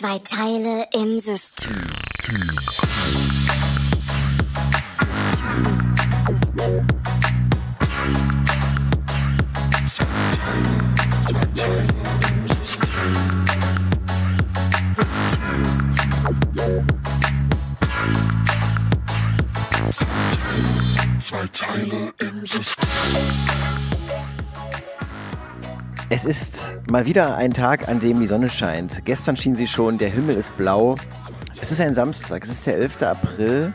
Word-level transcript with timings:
Zwei 0.00 0.18
Teile 0.20 0.86
im 0.94 1.18
System. 1.18 1.76
Zwei 21.18 21.46
Teile 21.52 22.14
im 22.20 22.46
System. 22.46 23.99
Es 26.12 26.24
ist 26.24 26.74
mal 26.90 27.06
wieder 27.06 27.36
ein 27.36 27.54
Tag, 27.54 27.88
an 27.88 28.00
dem 28.00 28.18
die 28.18 28.26
Sonne 28.26 28.50
scheint. 28.50 29.04
Gestern 29.04 29.36
schien 29.36 29.54
sie 29.54 29.68
schon, 29.68 29.96
der 29.96 30.08
Himmel 30.08 30.34
ist 30.34 30.56
blau. 30.56 30.96
Es 31.62 31.70
ist 31.70 31.80
ein 31.80 31.94
Samstag, 31.94 32.42
es 32.42 32.50
ist 32.50 32.66
der 32.66 32.78
11. 32.78 33.00
April. 33.02 33.72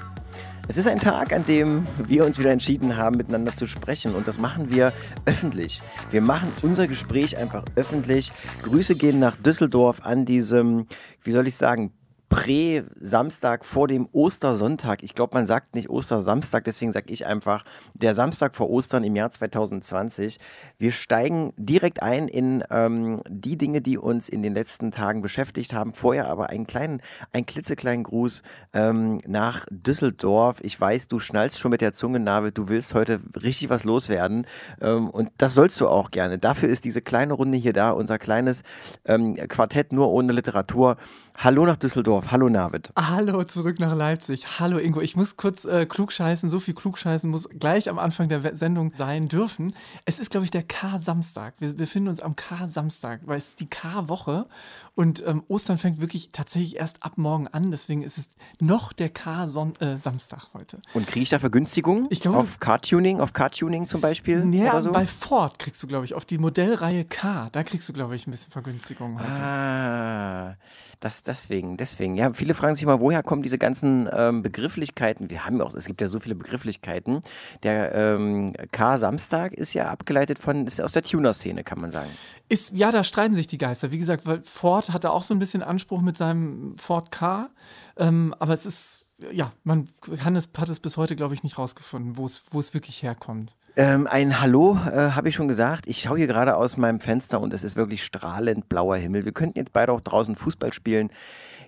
Es 0.67 0.75
ist 0.75 0.85
ein 0.85 0.99
Tag, 0.99 1.31
an 1.31 1.45
dem 1.45 1.87
wir 1.97 2.25
uns 2.25 2.37
wieder 2.37 2.51
entschieden 2.51 2.97
haben, 2.97 3.15
miteinander 3.15 3.55
zu 3.55 3.67
sprechen. 3.67 4.15
Und 4.15 4.27
das 4.27 4.37
machen 4.37 4.69
wir 4.69 4.91
öffentlich. 5.25 5.81
Wir 6.09 6.21
machen 6.21 6.51
unser 6.61 6.87
Gespräch 6.87 7.37
einfach 7.37 7.63
öffentlich. 7.77 8.33
Grüße 8.63 8.95
gehen 8.95 9.17
nach 9.17 9.37
Düsseldorf 9.37 10.05
an 10.05 10.25
diesem, 10.25 10.87
wie 11.23 11.31
soll 11.31 11.47
ich 11.47 11.55
sagen, 11.55 11.93
Prä-Samstag 12.29 13.65
vor 13.65 13.87
dem 13.87 14.07
Ostersonntag. 14.11 15.03
Ich 15.03 15.15
glaube, 15.15 15.35
man 15.35 15.45
sagt 15.45 15.75
nicht 15.75 15.89
Ostersamstag, 15.89 16.63
deswegen 16.63 16.91
sage 16.91 17.13
ich 17.13 17.25
einfach 17.25 17.63
der 17.93 18.15
Samstag 18.15 18.55
vor 18.55 18.69
Ostern 18.69 19.03
im 19.03 19.15
Jahr 19.15 19.29
2020. 19.29 20.39
Wir 20.77 20.91
steigen 20.91 21.53
direkt 21.57 22.01
ein 22.01 22.27
in 22.27 22.63
ähm, 22.71 23.21
die 23.29 23.57
Dinge, 23.57 23.81
die 23.81 23.97
uns 23.97 24.27
in 24.27 24.41
den 24.41 24.53
letzten 24.53 24.91
Tagen 24.91 25.21
beschäftigt 25.21 25.73
haben. 25.73 25.93
Vorher 25.93 26.27
aber 26.27 26.49
einen 26.49 26.67
kleinen, 26.67 27.01
einen 27.31 27.45
klitzekleinen 27.45 28.03
Gruß 28.03 28.41
ähm, 28.73 29.19
nach 29.27 29.65
Düsseldorf. 29.69 30.57
Ich 30.61 30.79
weiß, 30.79 31.07
du 31.07 31.19
schnallst 31.19 31.59
schon 31.59 31.71
mit 31.71 31.81
der 31.81 31.93
Zunge, 31.93 32.19
Nabe. 32.19 32.51
Du 32.51 32.69
willst 32.69 32.93
heute 32.93 33.21
richtig 33.41 33.69
was 33.69 33.83
loswerden. 33.83 34.47
Ähm, 34.81 35.09
und 35.09 35.29
das 35.37 35.53
sollst 35.53 35.79
du 35.79 35.87
auch 35.87 36.11
gerne. 36.11 36.39
Dafür 36.39 36.69
ist 36.69 36.85
diese 36.85 37.01
kleine 37.01 37.33
Runde 37.33 37.57
hier 37.57 37.73
da, 37.73 37.91
unser 37.91 38.17
kleines 38.17 38.63
ähm, 39.05 39.35
Quartett 39.35 39.93
nur 39.93 40.09
ohne 40.09 40.33
Literatur. 40.33 40.97
Hallo 41.37 41.65
nach 41.65 41.77
Düsseldorf. 41.77 42.14
Hallo 42.29 42.49
Navid. 42.49 42.91
Hallo 42.97 43.43
zurück 43.43 43.79
nach 43.79 43.95
Leipzig. 43.95 44.59
Hallo 44.59 44.77
Ingo. 44.77 45.01
Ich 45.01 45.15
muss 45.15 45.37
kurz 45.37 45.65
äh, 45.65 45.85
klugscheißen. 45.85 46.49
So 46.49 46.59
viel 46.59 46.73
klugscheißen 46.73 47.29
muss 47.29 47.49
gleich 47.49 47.89
am 47.89 47.99
Anfang 47.99 48.29
der 48.29 48.55
Sendung 48.55 48.93
sein 48.95 49.27
dürfen. 49.27 49.73
Es 50.05 50.19
ist, 50.19 50.31
glaube 50.31 50.45
ich, 50.45 50.51
der 50.51 50.63
K-Samstag. 50.63 51.55
Wir 51.59 51.75
befinden 51.75 52.09
uns 52.09 52.21
am 52.21 52.35
K-Samstag, 52.35 53.21
weil 53.25 53.37
es 53.37 53.49
ist 53.49 53.59
die 53.59 53.69
K-Woche 53.69 54.47
und 54.95 55.21
ähm, 55.27 55.43
Ostern 55.49 55.77
fängt 55.77 55.99
wirklich 55.99 56.29
tatsächlich 56.31 56.77
erst 56.77 57.03
ab 57.03 57.17
morgen 57.17 57.49
an. 57.49 57.69
Deswegen 57.69 58.01
ist 58.01 58.17
es 58.17 58.29
noch 58.61 58.93
der 58.93 59.09
K-Samstag 59.09 60.43
äh, 60.43 60.57
heute. 60.57 60.79
Und 60.93 61.05
kriege 61.05 61.23
ich 61.23 61.29
da 61.29 61.39
Vergünstigungen? 61.39 62.07
Ich 62.09 62.21
glaube, 62.21 62.37
auf 62.37 62.61
Car-Tuning, 62.61 63.19
auf 63.19 63.33
Car-Tuning 63.33 63.87
zum 63.87 63.99
Beispiel? 63.99 64.45
Ja, 64.53 64.71
oder 64.71 64.81
so? 64.81 64.91
bei 64.93 65.05
Ford 65.05 65.59
kriegst 65.59 65.83
du, 65.83 65.87
glaube 65.87 66.05
ich, 66.05 66.13
auf 66.13 66.23
die 66.23 66.37
Modellreihe 66.37 67.03
K. 67.03 67.49
Da 67.51 67.63
kriegst 67.63 67.89
du, 67.89 67.93
glaube 67.93 68.15
ich, 68.15 68.25
ein 68.25 68.31
bisschen 68.31 68.53
Vergünstigungen 68.53 69.19
heute. 69.19 69.31
Ah, 69.31 70.55
das 71.01 71.23
deswegen, 71.23 71.75
deswegen. 71.75 72.15
Ja, 72.15 72.31
viele 72.33 72.53
fragen 72.53 72.75
sich 72.75 72.85
mal, 72.85 73.01
woher 73.01 73.21
kommen 73.21 73.43
diese 73.43 73.57
ganzen 73.57 74.09
ähm, 74.13 74.43
Begrifflichkeiten? 74.43 75.29
Wir 75.29 75.45
haben 75.45 75.57
ja 75.57 75.65
auch, 75.65 75.73
es 75.73 75.85
gibt 75.85 75.99
ja 75.99 76.07
so 76.07 76.21
viele 76.21 76.35
Begrifflichkeiten. 76.35 77.21
Der 77.63 77.93
ähm, 77.93 78.53
K-Samstag 78.71 79.53
ist 79.53 79.73
ja 79.73 79.89
abgeleitet 79.89 80.39
von, 80.39 80.65
ist 80.65 80.79
aus 80.79 80.93
der 80.93 81.03
Tuner-Szene, 81.03 81.65
kann 81.65 81.81
man 81.81 81.91
sagen. 81.91 82.09
Ist, 82.47 82.71
ja, 82.73 82.91
da 82.91 83.03
streiten 83.03 83.35
sich 83.35 83.47
die 83.47 83.57
Geister. 83.57 83.91
Wie 83.91 83.97
gesagt, 83.97 84.25
weil 84.25 84.41
Ford 84.43 84.84
hatte 84.91 85.11
auch 85.11 85.23
so 85.23 85.33
ein 85.33 85.39
bisschen 85.39 85.63
Anspruch 85.63 86.01
mit 86.01 86.17
seinem 86.17 86.77
Ford 86.77 87.11
K. 87.11 87.49
Ähm, 87.97 88.33
aber 88.39 88.53
es 88.53 88.65
ist, 88.65 89.05
ja, 89.31 89.51
man 89.63 89.87
kann 90.17 90.35
es, 90.35 90.49
hat 90.57 90.69
es 90.69 90.79
bis 90.79 90.97
heute, 90.97 91.15
glaube 91.15 91.33
ich, 91.33 91.43
nicht 91.43 91.57
rausgefunden, 91.57 92.17
wo 92.17 92.25
es, 92.25 92.43
wo 92.51 92.59
es 92.59 92.73
wirklich 92.73 93.03
herkommt. 93.03 93.55
Ähm, 93.77 94.07
ein 94.09 94.39
Hallo 94.39 94.77
äh, 94.89 95.11
habe 95.11 95.27
ich 95.27 95.35
schon 95.35 95.49
gesagt. 95.49 95.87
Ich 95.87 96.01
schaue 96.01 96.17
hier 96.17 96.27
gerade 96.27 96.55
aus 96.55 96.77
meinem 96.77 96.99
Fenster 96.99 97.41
und 97.41 97.53
es 97.53 97.63
ist 97.63 97.75
wirklich 97.75 98.03
strahlend 98.05 98.69
blauer 98.69 98.95
Himmel. 98.95 99.25
Wir 99.25 99.33
könnten 99.33 99.59
jetzt 99.59 99.73
beide 99.73 99.91
auch 99.91 100.01
draußen 100.01 100.35
Fußball 100.35 100.71
spielen. 100.71 101.09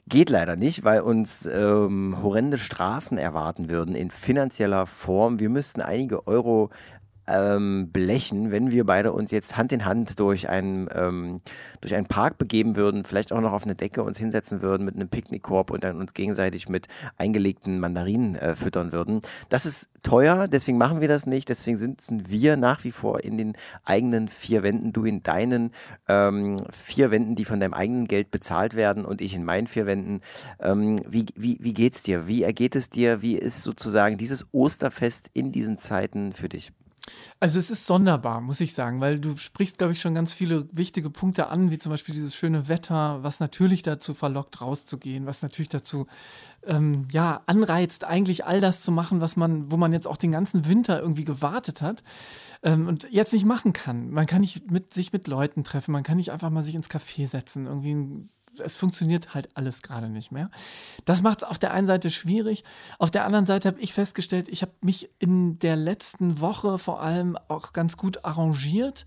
Geht 0.08 0.30
leider 0.30 0.56
nicht, 0.56 0.86
weil 0.86 1.02
uns 1.02 1.46
ähm, 1.48 2.18
horrende 2.24 2.58
Strafen 2.58 3.18
erwarten 3.18 3.70
würden 3.70 3.94
in 3.94 4.10
finanzieller 4.10 4.86
Form. 4.86 5.42
Wir 5.42 5.50
müssten 5.50 5.82
einige 5.82 6.28
Euro 6.28 6.70
ähm, 7.28 7.90
blechen, 7.92 8.52
wenn 8.52 8.72
wir 8.72 8.86
beide 8.86 9.12
uns 9.12 9.32
jetzt 9.32 9.58
Hand 9.58 9.72
in 9.74 9.86
Hand 9.86 10.20
durch 10.20 10.50
einen, 10.50 10.88
ähm, 10.94 11.42
durch 11.82 11.96
einen 11.96 12.08
Park 12.08 12.38
begeben 12.38 12.76
würden, 12.76 13.04
vielleicht 13.04 13.34
auch 13.34 13.42
noch 13.42 13.52
auf 13.54 13.66
eine 13.66 13.76
Decke 13.76 14.04
uns 14.04 14.18
hinsetzen 14.18 14.62
würden 14.62 14.86
mit 14.86 14.96
einem 14.96 15.10
Picknickkorb 15.10 15.72
und 15.72 15.84
dann 15.84 15.98
uns 15.98 16.14
gegenseitig 16.14 16.70
mit 16.70 16.88
eingelegten 17.18 17.80
Mandarinen 17.80 18.36
äh, 18.36 18.56
füttern 18.56 18.92
würden. 18.92 19.22
Das 19.50 19.66
ist 19.66 19.90
teuer, 20.04 20.48
deswegen 20.48 20.78
machen 20.78 21.02
wir 21.02 21.08
das 21.08 21.26
nicht. 21.26 21.50
Deswegen 21.50 21.78
sitzen 21.78 22.30
wir 22.30 22.56
nach 22.56 22.84
wie 22.84 22.92
vor 22.92 23.24
in 23.24 23.38
den 23.38 23.54
eigenen 23.84 24.30
vier 24.30 24.64
Wänden, 24.64 24.94
du 24.94 25.04
in 25.04 25.24
deinen 25.24 25.72
ähm, 26.08 26.58
vier 26.72 27.12
Wänden, 27.12 27.36
die 27.36 27.46
von 27.46 27.60
deinem 27.60 27.74
eigenen 27.74 28.08
Geld 28.08 28.32
bezahlt 28.32 28.76
werden 28.76 29.06
und 29.06 29.22
ich 29.22 29.36
in 29.36 29.44
meinen 29.44 29.68
vier 29.68 29.86
Wänden. 29.86 30.22
Ähm, 30.62 31.00
wie, 31.08 31.26
wie, 31.36 31.58
wie 31.62 31.74
geht's 31.74 32.04
dir? 32.04 32.28
Wie 32.28 32.44
ergeht 32.44 32.76
es 32.76 32.90
dir? 32.90 33.22
Wie 33.22 33.36
ist 33.36 33.64
sozusagen 33.64 34.18
dieses 34.18 34.48
Osterfest 34.54 35.30
in 35.34 35.52
diesen 35.52 35.78
Zeiten 35.78 36.32
für 36.32 36.48
dich? 36.48 36.72
Also 37.40 37.60
es 37.60 37.70
ist 37.70 37.86
sonderbar, 37.86 38.42
muss 38.42 38.62
ich 38.62 38.74
sagen, 38.74 39.00
weil 39.00 39.20
du 39.20 39.38
sprichst, 39.38 39.78
glaube 39.78 39.94
ich, 39.94 40.02
schon 40.02 40.14
ganz 40.14 40.34
viele 40.34 40.68
wichtige 40.72 41.10
Punkte 41.10 41.48
an, 41.48 41.72
wie 41.72 41.78
zum 41.78 41.92
Beispiel 41.92 42.16
dieses 42.16 42.36
schöne 42.36 42.68
Wetter, 42.68 43.24
was 43.24 43.40
natürlich 43.40 43.84
dazu 43.84 44.14
verlockt, 44.14 44.60
rauszugehen, 44.60 45.26
was 45.26 45.42
natürlich 45.42 45.70
dazu 45.70 46.08
ähm, 46.66 47.08
ja, 47.12 47.42
anreizt, 47.46 48.04
eigentlich 48.04 48.46
all 48.46 48.60
das 48.60 48.82
zu 48.82 48.92
machen, 48.92 49.22
was 49.22 49.36
man, 49.36 49.72
wo 49.72 49.78
man 49.78 49.94
jetzt 49.94 50.08
auch 50.08 50.18
den 50.18 50.32
ganzen 50.32 50.68
Winter 50.68 51.00
irgendwie 51.00 51.26
gewartet 51.26 51.82
hat 51.82 52.04
ähm, 52.64 52.88
und 52.88 53.08
jetzt 53.12 53.34
nicht 53.34 53.46
machen 53.46 53.74
kann. 53.74 54.10
Man 54.10 54.26
kann 54.26 54.42
nicht 54.42 54.72
mit, 54.72 54.94
sich 54.94 55.14
mit 55.14 55.28
Leuten 55.28 55.64
treffen, 55.64 55.92
man 55.92 56.04
kann 56.04 56.18
nicht 56.18 56.32
einfach 56.32 56.50
mal 56.50 56.64
sich 56.64 56.76
ins 56.76 56.90
Café 56.90 57.28
setzen, 57.28 57.66
irgendwie 57.66 57.94
ein 57.94 58.30
es 58.60 58.76
funktioniert 58.78 59.34
halt 59.34 59.50
alles 59.56 59.82
gerade 59.82 60.10
nicht 60.10 60.32
mehr. 60.32 60.50
Das 61.06 61.22
macht 61.22 61.42
es 61.42 61.48
auf 61.48 61.58
der 61.58 61.74
einen 61.74 61.88
Seite 61.88 62.10
schwierig. 62.10 62.64
Auf 63.00 63.12
der 63.12 63.26
anderen 63.26 63.46
Seite 63.46 63.68
habe 63.68 63.80
ich 63.80 63.94
festgestellt, 63.94 64.50
ich 64.50 64.62
habe 64.62 64.74
mich 64.82 65.10
in 65.20 65.60
der 65.60 65.76
letzten 65.76 66.40
Woche 66.40 66.78
vor 66.78 67.02
allem 67.02 67.38
auch 67.48 67.74
ganz 67.74 67.98
gut 67.98 68.26
arrangiert 68.26 69.06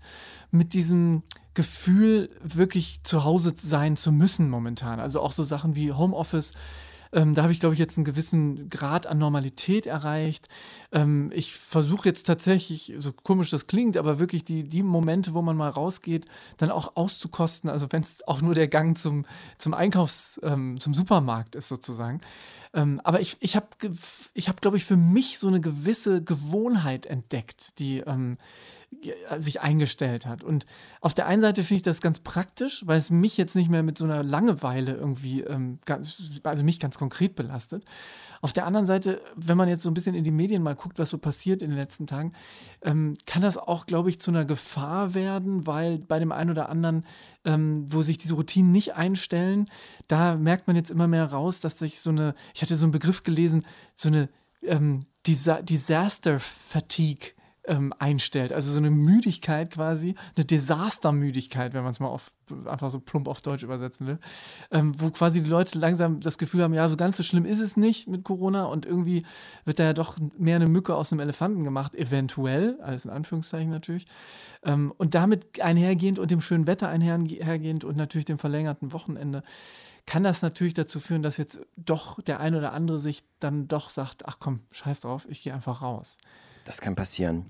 mit 0.51 0.73
diesem 0.73 1.23
Gefühl, 1.53 2.29
wirklich 2.41 3.03
zu 3.03 3.23
Hause 3.23 3.53
sein 3.57 3.97
zu 3.97 4.11
müssen 4.11 4.49
momentan. 4.49 4.99
Also 4.99 5.21
auch 5.21 5.31
so 5.31 5.43
Sachen 5.43 5.75
wie 5.75 5.91
Homeoffice 5.91 6.53
ähm, 7.13 7.33
da 7.33 7.43
habe 7.43 7.51
ich, 7.51 7.59
glaube 7.59 7.73
ich, 7.73 7.79
jetzt 7.79 7.97
einen 7.97 8.05
gewissen 8.05 8.69
Grad 8.69 9.07
an 9.07 9.17
Normalität 9.17 9.85
erreicht. 9.85 10.47
Ähm, 10.91 11.31
ich 11.33 11.55
versuche 11.55 12.07
jetzt 12.07 12.23
tatsächlich, 12.23 12.93
so 12.97 13.11
komisch 13.11 13.49
das 13.49 13.67
klingt, 13.67 13.97
aber 13.97 14.19
wirklich 14.19 14.45
die, 14.45 14.63
die 14.63 14.83
Momente, 14.83 15.33
wo 15.33 15.41
man 15.41 15.57
mal 15.57 15.69
rausgeht, 15.69 16.25
dann 16.57 16.71
auch 16.71 16.95
auszukosten. 16.95 17.69
Also 17.69 17.87
wenn 17.91 18.01
es 18.01 18.25
auch 18.27 18.41
nur 18.41 18.55
der 18.55 18.67
Gang 18.67 18.97
zum, 18.97 19.25
zum 19.57 19.73
Einkaufs-, 19.73 20.39
ähm, 20.43 20.79
zum 20.79 20.93
Supermarkt 20.93 21.55
ist 21.55 21.69
sozusagen. 21.69 22.21
Ähm, 22.73 23.01
aber 23.03 23.19
ich, 23.19 23.35
ich 23.41 23.55
habe, 23.55 23.67
ich 24.33 24.47
hab, 24.47 24.61
glaube 24.61 24.77
ich, 24.77 24.85
für 24.85 24.95
mich 24.95 25.39
so 25.39 25.47
eine 25.47 25.59
gewisse 25.59 26.23
Gewohnheit 26.23 27.05
entdeckt, 27.05 27.79
die 27.79 27.99
ähm, 27.99 28.37
sich 29.39 29.61
eingestellt 29.61 30.25
hat. 30.25 30.43
Und 30.43 30.65
auf 30.99 31.13
der 31.13 31.25
einen 31.25 31.41
Seite 31.41 31.63
finde 31.63 31.77
ich 31.77 31.81
das 31.83 32.01
ganz 32.01 32.19
praktisch, 32.19 32.83
weil 32.85 32.97
es 32.97 33.09
mich 33.09 33.37
jetzt 33.37 33.55
nicht 33.55 33.69
mehr 33.69 33.83
mit 33.83 33.97
so 33.97 34.05
einer 34.05 34.21
Langeweile 34.21 34.93
irgendwie, 34.93 35.41
ähm, 35.41 35.79
ganz, 35.85 36.39
also 36.43 36.63
mich 36.63 36.79
ganz 36.79 36.97
konkret 36.97 37.35
belastet. 37.35 37.83
Auf 38.41 38.53
der 38.53 38.65
anderen 38.65 38.85
Seite, 38.85 39.21
wenn 39.35 39.57
man 39.57 39.69
jetzt 39.69 39.83
so 39.83 39.89
ein 39.89 39.93
bisschen 39.93 40.15
in 40.15 40.23
die 40.23 40.31
Medien 40.31 40.61
mal 40.61 40.75
guckt, 40.75 40.99
was 40.99 41.09
so 41.09 41.17
passiert 41.17 41.61
in 41.61 41.69
den 41.69 41.79
letzten 41.79 42.05
Tagen, 42.05 42.33
ähm, 42.81 43.13
kann 43.25 43.41
das 43.41 43.57
auch, 43.57 43.85
glaube 43.85 44.09
ich, 44.09 44.19
zu 44.19 44.31
einer 44.31 44.45
Gefahr 44.45 45.13
werden, 45.13 45.65
weil 45.65 45.99
bei 45.99 46.19
dem 46.19 46.31
einen 46.31 46.51
oder 46.51 46.69
anderen, 46.69 47.05
ähm, 47.45 47.85
wo 47.87 48.01
sich 48.01 48.17
diese 48.17 48.33
Routinen 48.33 48.71
nicht 48.71 48.95
einstellen, 48.95 49.69
da 50.07 50.35
merkt 50.35 50.67
man 50.67 50.75
jetzt 50.75 50.91
immer 50.91 51.07
mehr 51.07 51.25
raus, 51.25 51.59
dass 51.59 51.79
sich 51.79 51.99
so 52.01 52.09
eine, 52.09 52.35
ich 52.53 52.61
hatte 52.61 52.77
so 52.77 52.85
einen 52.85 52.91
Begriff 52.91 53.23
gelesen, 53.23 53.65
so 53.95 54.09
eine 54.09 54.29
ähm, 54.63 55.05
Disa 55.25 55.61
Disaster 55.61 56.39
Fatigue 56.39 57.33
ähm, 57.65 57.93
einstellt. 57.99 58.51
Also 58.53 58.71
so 58.71 58.79
eine 58.79 58.89
Müdigkeit 58.89 59.71
quasi, 59.71 60.15
eine 60.35 60.45
Desastermüdigkeit, 60.45 61.73
wenn 61.73 61.83
man 61.83 61.91
es 61.91 61.99
mal 61.99 62.07
auf, 62.07 62.31
einfach 62.65 62.89
so 62.89 62.99
plump 62.99 63.27
auf 63.27 63.41
Deutsch 63.41 63.63
übersetzen 63.63 64.07
will, 64.07 64.19
ähm, 64.71 64.93
wo 64.99 65.11
quasi 65.11 65.41
die 65.43 65.49
Leute 65.49 65.77
langsam 65.77 66.19
das 66.19 66.37
Gefühl 66.37 66.63
haben, 66.63 66.73
ja, 66.73 66.89
so 66.89 66.97
ganz 66.97 67.17
so 67.17 67.23
schlimm 67.23 67.45
ist 67.45 67.59
es 67.59 67.77
nicht 67.77 68.07
mit 68.07 68.23
Corona 68.23 68.65
und 68.65 68.85
irgendwie 68.85 69.25
wird 69.63 69.79
da 69.79 69.83
ja 69.83 69.93
doch 69.93 70.17
mehr 70.37 70.55
eine 70.55 70.67
Mücke 70.67 70.95
aus 70.95 71.11
einem 71.11 71.19
Elefanten 71.19 71.63
gemacht, 71.63 71.93
eventuell, 71.93 72.79
alles 72.81 73.05
in 73.05 73.11
Anführungszeichen 73.11 73.69
natürlich. 73.69 74.07
Ähm, 74.63 74.91
und 74.97 75.13
damit 75.13 75.61
einhergehend 75.61 76.17
und 76.17 76.31
dem 76.31 76.41
schönen 76.41 76.65
Wetter 76.67 76.87
einhergehend 76.89 77.83
und 77.83 77.95
natürlich 77.95 78.25
dem 78.25 78.39
verlängerten 78.39 78.91
Wochenende 78.91 79.43
kann 80.07 80.23
das 80.23 80.41
natürlich 80.41 80.73
dazu 80.73 80.99
führen, 80.99 81.21
dass 81.21 81.37
jetzt 81.37 81.59
doch 81.75 82.19
der 82.23 82.39
eine 82.39 82.57
oder 82.57 82.73
andere 82.73 82.97
sich 82.97 83.23
dann 83.39 83.67
doch 83.67 83.91
sagt, 83.91 84.25
ach 84.25 84.37
komm, 84.39 84.61
scheiß 84.73 85.01
drauf, 85.01 85.27
ich 85.29 85.43
gehe 85.43 85.53
einfach 85.53 85.83
raus. 85.83 86.17
Das 86.65 86.81
kann 86.81 86.95
passieren. 86.95 87.45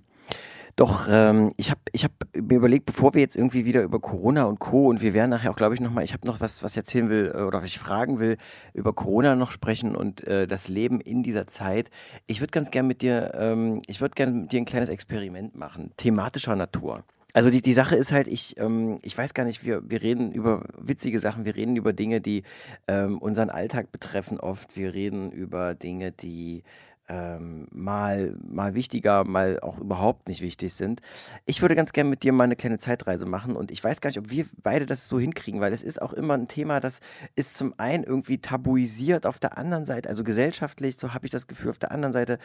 Doch, 0.75 1.07
ähm, 1.09 1.51
ich 1.57 1.69
habe 1.69 1.81
ich 1.91 2.03
hab 2.03 2.11
mir 2.35 2.55
überlegt, 2.55 2.85
bevor 2.85 3.13
wir 3.13 3.21
jetzt 3.21 3.35
irgendwie 3.35 3.65
wieder 3.65 3.83
über 3.83 3.99
Corona 3.99 4.43
und 4.43 4.59
Co. 4.59 4.87
und 4.87 5.01
wir 5.01 5.13
werden 5.13 5.29
nachher 5.29 5.51
auch, 5.51 5.55
glaube 5.55 5.75
ich, 5.75 5.81
nochmal, 5.81 6.03
ich 6.03 6.13
habe 6.13 6.25
noch 6.25 6.39
was, 6.39 6.63
was 6.63 6.71
ich 6.71 6.77
erzählen 6.77 7.09
will 7.09 7.31
äh, 7.35 7.41
oder 7.41 7.59
was 7.59 7.67
ich 7.67 7.77
fragen 7.77 8.19
will, 8.19 8.37
über 8.73 8.93
Corona 8.93 9.35
noch 9.35 9.51
sprechen 9.51 9.95
und 9.95 10.25
äh, 10.27 10.47
das 10.47 10.69
Leben 10.69 11.01
in 11.01 11.23
dieser 11.23 11.47
Zeit. 11.47 11.89
Ich 12.27 12.39
würde 12.39 12.51
ganz 12.51 12.71
gern 12.71 12.87
mit 12.87 13.01
dir, 13.01 13.33
ähm, 13.35 13.81
ich 13.87 14.01
würde 14.01 14.15
gern 14.15 14.43
mit 14.43 14.51
dir 14.51 14.61
ein 14.61 14.65
kleines 14.65 14.89
Experiment 14.89 15.55
machen, 15.55 15.91
thematischer 15.97 16.55
Natur. 16.55 17.03
Also 17.33 17.49
die, 17.49 17.61
die 17.61 17.73
Sache 17.73 17.95
ist 17.95 18.11
halt, 18.11 18.27
ich, 18.27 18.59
ähm, 18.59 18.97
ich 19.03 19.17
weiß 19.17 19.33
gar 19.33 19.45
nicht, 19.45 19.63
wir, 19.65 19.89
wir 19.89 20.01
reden 20.01 20.31
über 20.31 20.65
witzige 20.77 21.19
Sachen, 21.19 21.45
wir 21.45 21.55
reden 21.55 21.77
über 21.77 21.93
Dinge, 21.93 22.19
die 22.19 22.43
ähm, 22.87 23.19
unseren 23.19 23.49
Alltag 23.49 23.91
betreffen 23.91 24.39
oft, 24.39 24.75
wir 24.75 24.93
reden 24.93 25.31
über 25.31 25.73
Dinge, 25.73 26.11
die 26.11 26.63
ähm, 27.11 27.67
mal, 27.71 28.37
mal 28.41 28.73
wichtiger, 28.73 29.25
mal 29.25 29.59
auch 29.59 29.77
überhaupt 29.77 30.29
nicht 30.29 30.41
wichtig 30.41 30.73
sind. 30.73 31.01
Ich 31.45 31.61
würde 31.61 31.75
ganz 31.75 31.91
gerne 31.91 32.09
mit 32.09 32.23
dir 32.23 32.31
mal 32.31 32.45
eine 32.45 32.55
kleine 32.55 32.79
Zeitreise 32.79 33.25
machen 33.25 33.57
und 33.57 33.69
ich 33.69 33.83
weiß 33.83 33.99
gar 33.99 34.09
nicht, 34.09 34.19
ob 34.19 34.29
wir 34.29 34.45
beide 34.63 34.85
das 34.85 35.09
so 35.09 35.19
hinkriegen, 35.19 35.59
weil 35.59 35.73
es 35.73 35.83
ist 35.83 36.01
auch 36.01 36.13
immer 36.13 36.35
ein 36.35 36.47
Thema, 36.47 36.79
das 36.79 37.01
ist 37.35 37.57
zum 37.57 37.73
einen 37.77 38.05
irgendwie 38.05 38.37
tabuisiert, 38.37 39.25
auf 39.25 39.39
der 39.39 39.57
anderen 39.57 39.85
Seite, 39.85 40.07
also 40.07 40.23
gesellschaftlich, 40.23 40.95
so 40.97 41.13
habe 41.13 41.25
ich 41.25 41.31
das 41.31 41.47
Gefühl, 41.47 41.69
auf 41.69 41.79
der 41.79 41.91
anderen 41.91 42.13
Seite, 42.13 42.39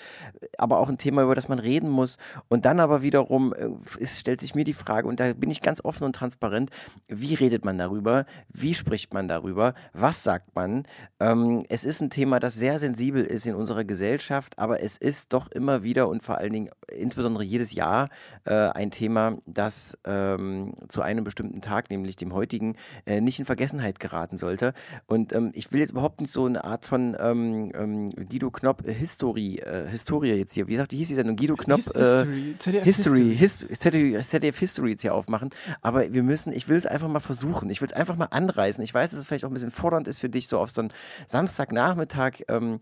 aber 0.58 0.80
auch 0.80 0.88
ein 0.88 0.98
Thema, 0.98 1.22
über 1.22 1.36
das 1.36 1.48
man 1.48 1.60
reden 1.60 1.88
muss. 1.88 2.16
Und 2.48 2.64
dann 2.64 2.80
aber 2.80 3.02
wiederum 3.02 3.52
ist, 3.98 4.16
äh, 4.16 4.20
stellt 4.20 4.40
sich 4.40 4.56
mir 4.56 4.64
die 4.64 4.72
Frage, 4.72 5.06
und 5.06 5.20
da 5.20 5.32
bin 5.32 5.50
ich 5.50 5.62
ganz 5.62 5.84
offen 5.84 6.02
und 6.02 6.14
transparent, 6.14 6.70
wie 7.06 7.34
redet 7.34 7.64
man 7.64 7.78
darüber? 7.78 8.26
Wie 8.48 8.74
spricht 8.74 9.14
man 9.14 9.28
darüber? 9.28 9.74
Was 9.92 10.24
sagt 10.24 10.56
man? 10.56 10.84
Ähm, 11.20 11.62
es 11.68 11.84
ist 11.84 12.00
ein 12.00 12.10
Thema, 12.10 12.40
das 12.40 12.54
sehr 12.54 12.80
sensibel 12.80 13.22
ist 13.22 13.46
in 13.46 13.54
unserer 13.54 13.84
Gesellschaft 13.84 14.55
aber 14.56 14.82
es 14.82 14.96
ist 14.96 15.32
doch 15.32 15.48
immer 15.48 15.82
wieder 15.82 16.08
und 16.08 16.22
vor 16.22 16.38
allen 16.38 16.52
Dingen 16.52 16.70
insbesondere 16.90 17.44
jedes 17.44 17.74
Jahr 17.74 18.08
äh, 18.44 18.54
ein 18.54 18.90
Thema, 18.90 19.38
das 19.46 19.98
ähm, 20.04 20.74
zu 20.88 21.02
einem 21.02 21.24
bestimmten 21.24 21.60
Tag, 21.60 21.90
nämlich 21.90 22.16
dem 22.16 22.34
heutigen, 22.34 22.76
äh, 23.04 23.20
nicht 23.20 23.38
in 23.38 23.44
Vergessenheit 23.44 24.00
geraten 24.00 24.38
sollte. 24.38 24.72
Und 25.06 25.32
ähm, 25.32 25.52
ich 25.54 25.72
will 25.72 25.80
jetzt 25.80 25.90
überhaupt 25.92 26.20
nicht 26.20 26.32
so 26.32 26.46
eine 26.46 26.64
Art 26.64 26.86
von 26.86 27.16
ähm, 27.20 27.72
ähm 27.74 28.10
Guido 28.10 28.50
Knopp 28.50 28.86
äh, 28.86 28.92
History, 28.92 29.56
äh, 29.56 29.88
Historie 29.88 30.32
jetzt 30.32 30.54
hier, 30.54 30.66
wie 30.66 30.72
gesagt, 30.72 30.92
wie 30.92 30.96
hieß 30.96 31.08
sie 31.08 31.16
denn? 31.16 31.36
Guido 31.36 31.54
Knopp 31.54 31.82
History, 31.82 32.50
äh, 32.50 32.58
ZDF 32.58 32.84
History, 32.84 33.36
History. 33.36 33.72
ZDF, 33.78 34.28
ZDF 34.28 34.58
History 34.58 34.90
jetzt 34.92 35.02
hier 35.02 35.14
aufmachen. 35.14 35.50
Aber 35.82 36.12
wir 36.12 36.22
müssen, 36.22 36.52
ich 36.52 36.68
will 36.68 36.76
es 36.76 36.86
einfach 36.86 37.08
mal 37.08 37.20
versuchen. 37.20 37.70
Ich 37.70 37.80
will 37.80 37.88
es 37.88 37.94
einfach 37.94 38.16
mal 38.16 38.26
anreißen. 38.26 38.82
Ich 38.82 38.94
weiß, 38.94 39.10
dass 39.10 39.20
es 39.20 39.26
vielleicht 39.26 39.44
auch 39.44 39.50
ein 39.50 39.54
bisschen 39.54 39.70
fordernd 39.70 40.08
ist 40.08 40.18
für 40.18 40.28
dich, 40.28 40.48
so 40.48 40.58
auf 40.58 40.70
so 40.70 40.80
einen 40.80 40.92
Samstagnachmittag. 41.26 42.42
Ähm, 42.48 42.78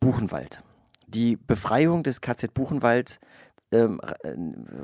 Buchenwald. 0.00 0.60
Die 1.06 1.36
Befreiung 1.36 2.02
des 2.02 2.20
KZ 2.20 2.52
Buchenwald 2.52 3.18
ähm, 3.72 4.00
äh, 4.22 4.32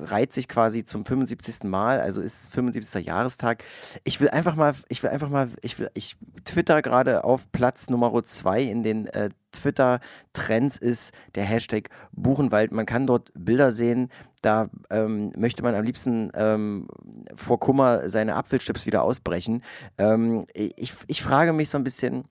reiht 0.04 0.32
sich 0.32 0.48
quasi 0.48 0.84
zum 0.84 1.04
75. 1.04 1.64
Mal, 1.64 2.00
also 2.00 2.20
ist 2.20 2.52
75. 2.52 3.06
Jahrestag. 3.06 3.64
Ich 4.04 4.20
will 4.20 4.28
einfach 4.30 4.56
mal, 4.56 4.74
ich 4.88 5.02
will 5.02 5.10
einfach 5.10 5.28
mal, 5.28 5.48
ich 5.62 5.78
will, 5.78 5.90
ich 5.94 6.16
twitter 6.44 6.82
gerade 6.82 7.24
auf 7.24 7.50
Platz 7.52 7.88
Nummer 7.90 8.22
2 8.22 8.62
in 8.62 8.82
den 8.82 9.06
äh, 9.06 9.30
Twitter-Trends 9.52 10.78
ist 10.78 11.12
der 11.34 11.44
Hashtag 11.44 11.90
Buchenwald. 12.12 12.72
Man 12.72 12.86
kann 12.86 13.06
dort 13.06 13.30
Bilder 13.34 13.70
sehen, 13.70 14.08
da 14.40 14.70
ähm, 14.90 15.30
möchte 15.36 15.62
man 15.62 15.74
am 15.74 15.84
liebsten 15.84 16.30
ähm, 16.34 16.88
vor 17.34 17.60
Kummer 17.60 18.08
seine 18.08 18.34
Apfelchips 18.34 18.86
wieder 18.86 19.02
ausbrechen. 19.02 19.62
Ähm, 19.98 20.44
ich, 20.54 20.94
ich 21.06 21.22
frage 21.22 21.52
mich 21.52 21.68
so 21.68 21.78
ein 21.78 21.84
bisschen, 21.84 22.24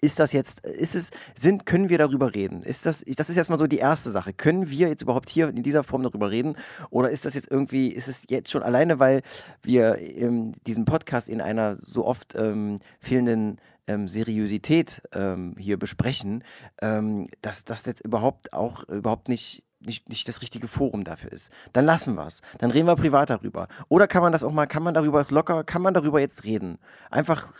ist 0.00 0.18
das 0.18 0.32
jetzt, 0.32 0.64
ist 0.64 0.94
es, 0.94 1.10
sind, 1.34 1.66
können 1.66 1.88
wir 1.88 1.98
darüber 1.98 2.34
reden? 2.34 2.62
Ist 2.62 2.86
das, 2.86 3.04
das 3.16 3.28
ist 3.28 3.36
erstmal 3.36 3.58
so 3.58 3.66
die 3.66 3.78
erste 3.78 4.10
Sache. 4.10 4.32
Können 4.32 4.68
wir 4.68 4.88
jetzt 4.88 5.02
überhaupt 5.02 5.28
hier 5.28 5.48
in 5.48 5.62
dieser 5.62 5.84
Form 5.84 6.02
darüber 6.02 6.30
reden? 6.30 6.56
Oder 6.90 7.10
ist 7.10 7.24
das 7.24 7.34
jetzt 7.34 7.50
irgendwie, 7.50 7.88
ist 7.88 8.08
es 8.08 8.24
jetzt 8.28 8.50
schon 8.50 8.62
alleine, 8.62 8.98
weil 8.98 9.22
wir 9.62 9.98
ähm, 9.98 10.52
diesen 10.66 10.84
Podcast 10.84 11.28
in 11.28 11.40
einer 11.40 11.76
so 11.76 12.04
oft 12.04 12.34
ähm, 12.34 12.80
fehlenden 12.98 13.60
ähm, 13.86 14.08
Seriosität 14.08 15.02
ähm, 15.12 15.54
hier 15.58 15.78
besprechen, 15.78 16.42
ähm, 16.80 17.28
dass 17.40 17.64
das 17.64 17.84
jetzt 17.86 18.04
überhaupt 18.04 18.52
auch 18.52 18.88
überhaupt 18.88 19.28
nicht 19.28 19.64
nicht, 19.84 20.08
nicht 20.08 20.28
das 20.28 20.42
richtige 20.42 20.68
Forum 20.68 21.02
dafür 21.02 21.32
ist. 21.32 21.50
Dann 21.72 21.84
lassen 21.84 22.14
wir 22.14 22.24
es. 22.26 22.40
Dann 22.58 22.70
reden 22.70 22.86
wir 22.86 22.94
privat 22.94 23.30
darüber. 23.30 23.66
Oder 23.88 24.06
kann 24.06 24.22
man 24.22 24.30
das 24.30 24.44
auch 24.44 24.52
mal, 24.52 24.66
kann 24.66 24.84
man 24.84 24.94
darüber 24.94 25.26
locker, 25.28 25.64
kann 25.64 25.82
man 25.82 25.92
darüber 25.92 26.20
jetzt 26.20 26.44
reden? 26.44 26.78
Einfach 27.10 27.52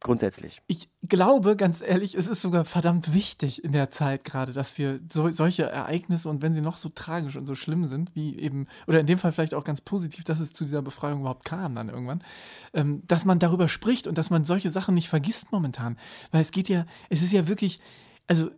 grundsätzlich. 0.00 0.62
Ich 0.66 0.88
glaube, 1.06 1.56
ganz 1.56 1.82
ehrlich, 1.82 2.14
es 2.14 2.26
ist 2.26 2.40
sogar 2.40 2.64
verdammt 2.64 3.12
wichtig 3.12 3.62
in 3.62 3.72
der 3.72 3.90
Zeit 3.90 4.24
gerade, 4.24 4.52
dass 4.52 4.78
wir 4.78 5.00
so, 5.12 5.30
solche 5.30 5.64
Ereignisse 5.64 6.28
und 6.28 6.42
wenn 6.42 6.54
sie 6.54 6.62
noch 6.62 6.78
so 6.78 6.88
tragisch 6.88 7.36
und 7.36 7.46
so 7.46 7.54
schlimm 7.54 7.86
sind, 7.86 8.14
wie 8.14 8.38
eben, 8.38 8.66
oder 8.86 9.00
in 9.00 9.06
dem 9.06 9.18
Fall 9.18 9.32
vielleicht 9.32 9.54
auch 9.54 9.64
ganz 9.64 9.80
positiv, 9.80 10.24
dass 10.24 10.40
es 10.40 10.52
zu 10.52 10.64
dieser 10.64 10.82
Befreiung 10.82 11.20
überhaupt 11.20 11.44
kam 11.44 11.74
dann 11.74 11.90
irgendwann, 11.90 12.24
ähm, 12.72 13.02
dass 13.06 13.24
man 13.24 13.38
darüber 13.38 13.68
spricht 13.68 14.06
und 14.06 14.16
dass 14.16 14.30
man 14.30 14.44
solche 14.44 14.70
Sachen 14.70 14.94
nicht 14.94 15.08
vergisst 15.08 15.52
momentan. 15.52 15.98
Weil 16.30 16.42
es 16.42 16.50
geht 16.50 16.68
ja, 16.68 16.86
es 17.10 17.22
ist 17.22 17.32
ja 17.32 17.46
wirklich, 17.46 17.80
also 18.26 18.50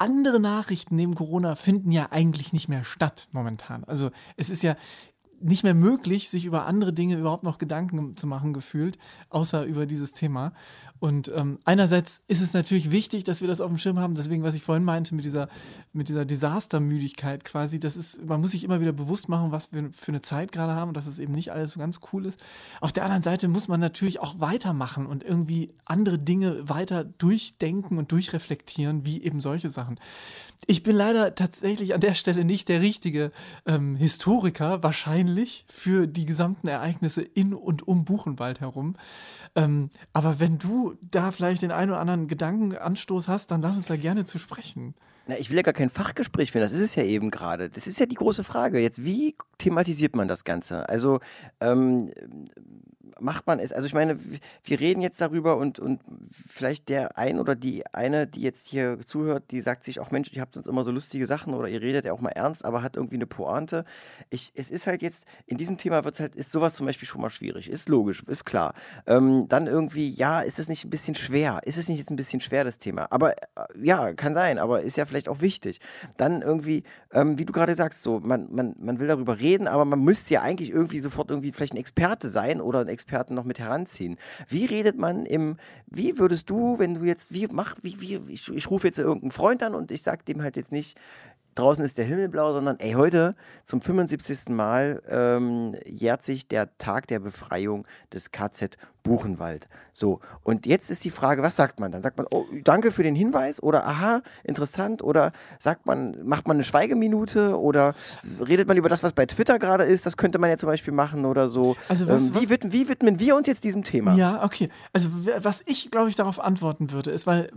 andere 0.00 0.40
Nachrichten 0.40 0.96
neben 0.96 1.14
Corona 1.14 1.56
finden 1.56 1.92
ja 1.92 2.10
eigentlich 2.10 2.54
nicht 2.54 2.68
mehr 2.68 2.84
statt 2.84 3.28
momentan. 3.32 3.84
Also 3.84 4.10
es 4.36 4.48
ist 4.48 4.62
ja, 4.62 4.76
nicht 5.40 5.64
mehr 5.64 5.74
möglich, 5.74 6.30
sich 6.30 6.44
über 6.44 6.66
andere 6.66 6.92
Dinge 6.92 7.18
überhaupt 7.18 7.44
noch 7.44 7.58
Gedanken 7.58 8.16
zu 8.16 8.26
machen, 8.26 8.52
gefühlt, 8.52 8.98
außer 9.30 9.64
über 9.64 9.86
dieses 9.86 10.12
Thema. 10.12 10.52
Und 11.00 11.32
ähm, 11.34 11.58
einerseits 11.64 12.20
ist 12.28 12.42
es 12.42 12.52
natürlich 12.52 12.90
wichtig, 12.90 13.24
dass 13.24 13.40
wir 13.40 13.48
das 13.48 13.62
auf 13.62 13.68
dem 13.68 13.78
Schirm 13.78 13.98
haben. 13.98 14.14
Deswegen, 14.14 14.42
was 14.42 14.54
ich 14.54 14.62
vorhin 14.62 14.84
meinte 14.84 15.14
mit 15.14 15.24
dieser, 15.24 15.48
mit 15.94 16.10
dieser 16.10 16.26
Desastermüdigkeit 16.26 17.42
quasi, 17.42 17.80
das 17.80 17.96
ist, 17.96 18.22
man 18.22 18.42
muss 18.42 18.50
sich 18.50 18.64
immer 18.64 18.82
wieder 18.82 18.92
bewusst 18.92 19.30
machen, 19.30 19.50
was 19.50 19.72
wir 19.72 19.90
für 19.92 20.12
eine 20.12 20.20
Zeit 20.20 20.52
gerade 20.52 20.74
haben 20.74 20.88
und 20.88 20.96
dass 20.98 21.06
es 21.06 21.18
eben 21.18 21.32
nicht 21.32 21.52
alles 21.52 21.72
so 21.72 21.80
ganz 21.80 22.00
cool 22.12 22.26
ist. 22.26 22.44
Auf 22.82 22.92
der 22.92 23.04
anderen 23.04 23.22
Seite 23.22 23.48
muss 23.48 23.66
man 23.66 23.80
natürlich 23.80 24.20
auch 24.20 24.40
weitermachen 24.40 25.06
und 25.06 25.24
irgendwie 25.24 25.72
andere 25.86 26.18
Dinge 26.18 26.68
weiter 26.68 27.04
durchdenken 27.04 27.96
und 27.96 28.12
durchreflektieren, 28.12 29.06
wie 29.06 29.22
eben 29.22 29.40
solche 29.40 29.70
Sachen. 29.70 29.98
Ich 30.66 30.82
bin 30.82 30.94
leider 30.94 31.34
tatsächlich 31.34 31.94
an 31.94 32.02
der 32.02 32.14
Stelle 32.14 32.44
nicht 32.44 32.68
der 32.68 32.82
richtige 32.82 33.32
ähm, 33.64 33.96
Historiker, 33.96 34.82
wahrscheinlich, 34.82 35.29
für 35.72 36.06
die 36.06 36.24
gesamten 36.24 36.68
Ereignisse 36.68 37.22
in 37.22 37.54
und 37.54 37.86
um 37.86 38.04
Buchenwald 38.04 38.60
herum. 38.60 38.96
Ähm, 39.54 39.90
aber 40.12 40.40
wenn 40.40 40.58
du 40.58 40.94
da 41.00 41.30
vielleicht 41.30 41.62
den 41.62 41.72
einen 41.72 41.90
oder 41.90 42.00
anderen 42.00 42.28
Gedankenanstoß 42.28 43.28
hast, 43.28 43.50
dann 43.50 43.62
lass 43.62 43.76
uns 43.76 43.86
da 43.86 43.96
gerne 43.96 44.24
zu 44.24 44.38
sprechen. 44.38 44.94
Na, 45.26 45.38
ich 45.38 45.50
will 45.50 45.56
ja 45.56 45.62
gar 45.62 45.74
kein 45.74 45.90
Fachgespräch 45.90 46.52
führen, 46.52 46.62
das 46.62 46.72
ist 46.72 46.80
es 46.80 46.94
ja 46.94 47.04
eben 47.04 47.30
gerade. 47.30 47.70
Das 47.70 47.86
ist 47.86 48.00
ja 48.00 48.06
die 48.06 48.16
große 48.16 48.44
Frage. 48.44 48.80
Jetzt, 48.80 49.04
wie 49.04 49.36
thematisiert 49.58 50.16
man 50.16 50.28
das 50.28 50.44
Ganze? 50.44 50.88
Also, 50.88 51.20
ähm, 51.60 52.10
macht 53.20 53.46
man 53.46 53.58
es? 53.58 53.72
Also 53.72 53.86
ich 53.86 53.94
meine, 53.94 54.18
wir 54.64 54.80
reden 54.80 55.02
jetzt 55.02 55.20
darüber 55.20 55.56
und, 55.56 55.78
und 55.78 56.00
vielleicht 56.30 56.88
der 56.88 57.18
ein 57.18 57.38
oder 57.38 57.54
die 57.54 57.84
eine, 57.92 58.26
die 58.26 58.40
jetzt 58.40 58.66
hier 58.66 58.98
zuhört, 59.04 59.50
die 59.50 59.60
sagt 59.60 59.84
sich 59.84 60.00
auch, 60.00 60.10
Mensch, 60.10 60.32
ihr 60.32 60.40
habt 60.40 60.54
sonst 60.54 60.66
immer 60.66 60.84
so 60.84 60.90
lustige 60.90 61.26
Sachen 61.26 61.54
oder 61.54 61.68
ihr 61.68 61.80
redet 61.80 62.04
ja 62.04 62.12
auch 62.12 62.20
mal 62.20 62.30
ernst, 62.30 62.64
aber 62.64 62.82
hat 62.82 62.96
irgendwie 62.96 63.16
eine 63.16 63.26
Pointe. 63.26 63.84
Ich, 64.30 64.52
es 64.54 64.70
ist 64.70 64.86
halt 64.86 65.02
jetzt, 65.02 65.24
in 65.46 65.58
diesem 65.58 65.78
Thema 65.78 66.04
wird 66.04 66.18
halt, 66.20 66.34
ist 66.34 66.50
sowas 66.50 66.74
zum 66.74 66.86
Beispiel 66.86 67.06
schon 67.06 67.20
mal 67.20 67.30
schwierig. 67.30 67.68
Ist 67.68 67.88
logisch, 67.88 68.22
ist 68.26 68.44
klar. 68.44 68.74
Ähm, 69.06 69.46
dann 69.48 69.66
irgendwie, 69.66 70.10
ja, 70.10 70.40
ist 70.40 70.58
es 70.58 70.68
nicht 70.68 70.84
ein 70.84 70.90
bisschen 70.90 71.14
schwer? 71.14 71.60
Ist 71.64 71.78
es 71.78 71.88
nicht 71.88 71.98
jetzt 71.98 72.10
ein 72.10 72.16
bisschen 72.16 72.40
schwer, 72.40 72.64
das 72.64 72.78
Thema? 72.78 73.06
Aber 73.10 73.32
äh, 73.32 73.36
ja, 73.82 74.12
kann 74.14 74.34
sein, 74.34 74.58
aber 74.58 74.80
ist 74.80 74.96
ja 74.96 75.06
vielleicht 75.06 75.28
auch 75.28 75.40
wichtig. 75.40 75.80
Dann 76.16 76.42
irgendwie, 76.42 76.84
ähm, 77.12 77.38
wie 77.38 77.44
du 77.44 77.52
gerade 77.52 77.74
sagst, 77.74 78.02
so, 78.02 78.20
man, 78.20 78.48
man, 78.50 78.74
man 78.78 78.98
will 78.98 79.08
darüber 79.08 79.38
reden, 79.38 79.66
aber 79.66 79.84
man 79.84 80.00
müsste 80.00 80.34
ja 80.34 80.42
eigentlich 80.42 80.70
irgendwie 80.70 81.00
sofort 81.00 81.30
irgendwie 81.30 81.52
vielleicht 81.52 81.74
ein 81.74 81.78
Experte 81.78 82.28
sein 82.28 82.60
oder 82.60 82.80
ein 82.80 82.88
Experte 82.88 83.09
Experten 83.10 83.34
noch 83.34 83.44
mit 83.44 83.58
heranziehen. 83.58 84.18
Wie 84.48 84.66
redet 84.66 84.96
man 84.96 85.26
im, 85.26 85.56
wie 85.86 86.18
würdest 86.18 86.48
du, 86.48 86.78
wenn 86.78 86.94
du 86.94 87.04
jetzt, 87.04 87.34
wie 87.34 87.48
mach, 87.48 87.74
wie, 87.82 88.00
wie, 88.00 88.20
ich, 88.32 88.48
ich 88.48 88.70
rufe 88.70 88.86
jetzt 88.86 89.00
irgendeinen 89.00 89.32
Freund 89.32 89.64
an 89.64 89.74
und 89.74 89.90
ich 89.90 90.02
sage 90.02 90.22
dem 90.24 90.42
halt 90.42 90.56
jetzt 90.56 90.70
nicht, 90.70 90.96
draußen 91.56 91.84
ist 91.84 91.98
der 91.98 92.04
Himmel 92.04 92.28
blau, 92.28 92.52
sondern 92.52 92.78
ey, 92.78 92.92
heute 92.92 93.34
zum 93.64 93.82
75. 93.82 94.50
Mal 94.50 95.02
ähm, 95.08 95.74
jährt 95.84 96.22
sich 96.22 96.46
der 96.46 96.76
Tag 96.78 97.08
der 97.08 97.18
Befreiung 97.18 97.84
des 98.12 98.30
KZ 98.30 98.76
Buchenwald. 99.02 99.68
So, 99.92 100.20
und 100.42 100.66
jetzt 100.66 100.90
ist 100.90 101.04
die 101.04 101.10
Frage, 101.10 101.42
was 101.42 101.56
sagt 101.56 101.80
man 101.80 101.92
dann? 101.92 102.02
Sagt 102.02 102.16
man, 102.16 102.26
oh, 102.30 102.44
danke 102.64 102.90
für 102.92 103.02
den 103.02 103.14
Hinweis 103.14 103.62
oder 103.62 103.86
aha, 103.86 104.22
interessant 104.44 105.02
oder 105.02 105.32
sagt 105.58 105.86
man, 105.86 106.16
macht 106.24 106.46
man 106.46 106.56
eine 106.56 106.64
Schweigeminute 106.64 107.58
oder 107.58 107.94
redet 108.46 108.68
man 108.68 108.76
über 108.76 108.88
das, 108.88 109.02
was 109.02 109.12
bei 109.12 109.26
Twitter 109.26 109.58
gerade 109.58 109.84
ist? 109.84 110.06
Das 110.06 110.16
könnte 110.16 110.38
man 110.38 110.50
ja 110.50 110.56
zum 110.56 110.68
Beispiel 110.68 110.92
machen 110.92 111.24
oder 111.24 111.48
so. 111.48 111.76
Also 111.88 112.08
was, 112.08 112.24
ähm, 112.24 112.34
wie, 112.34 112.42
was, 112.42 112.50
widmen, 112.50 112.72
wie 112.72 112.88
widmen 112.88 113.18
wir 113.18 113.36
uns 113.36 113.46
jetzt 113.46 113.64
diesem 113.64 113.84
Thema? 113.84 114.14
Ja, 114.14 114.44
okay. 114.44 114.68
Also 114.92 115.10
was 115.38 115.62
ich, 115.66 115.90
glaube 115.90 116.08
ich, 116.08 116.16
darauf 116.16 116.40
antworten 116.40 116.90
würde, 116.90 117.10
ist, 117.10 117.26
weil 117.26 117.50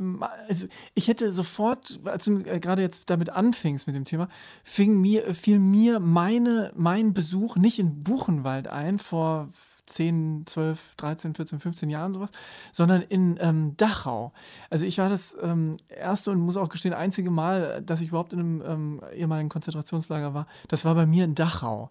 also 0.48 0.68
ich 0.94 1.08
hätte 1.08 1.34
sofort, 1.34 2.00
als 2.06 2.26
du 2.26 2.40
äh, 2.40 2.60
gerade 2.60 2.82
jetzt 2.82 3.04
damit 3.10 3.30
anfingst 3.30 3.88
mit 3.88 3.96
dem 3.96 4.06
Thema, 4.06 4.30
fing 4.64 5.00
mir, 5.00 5.34
fiel 5.36 5.60
mir 5.60 6.00
meine, 6.00 6.72
mein 6.76 7.14
Besuch 7.14 7.56
nicht 7.58 7.80
in 7.80 8.04
Buchenwald 8.04 8.68
ein 8.68 9.00
vor 9.00 9.50
10, 9.94 10.44
12, 10.46 10.96
13, 10.96 11.36
14, 11.36 11.60
15 11.60 11.90
Jahren 11.90 12.14
sowas, 12.14 12.32
sondern 12.72 13.02
in 13.02 13.38
ähm, 13.40 13.78
Dachau. 13.78 14.34
Also 14.70 14.86
ich 14.86 14.98
war 14.98 15.10
das 15.10 15.36
ähm, 15.42 15.78
erste 15.88 16.32
und 16.32 16.40
muss 16.40 16.58
auch 16.58 16.70
gestehen, 16.70 16.94
einzige 16.94 17.32
Mal, 17.32 17.82
dass 17.84 18.02
ich 18.02 18.10
überhaupt 18.10 18.34
in 18.34 18.40
einem 18.40 18.64
ähm, 18.66 19.02
ehemaligen 19.14 19.50
Konzentrationslager 19.50 20.34
war, 20.34 20.48
das 20.68 20.86
war 20.86 20.96
bei 20.96 21.06
mir 21.06 21.26
in 21.26 21.36
Dachau. 21.36 21.90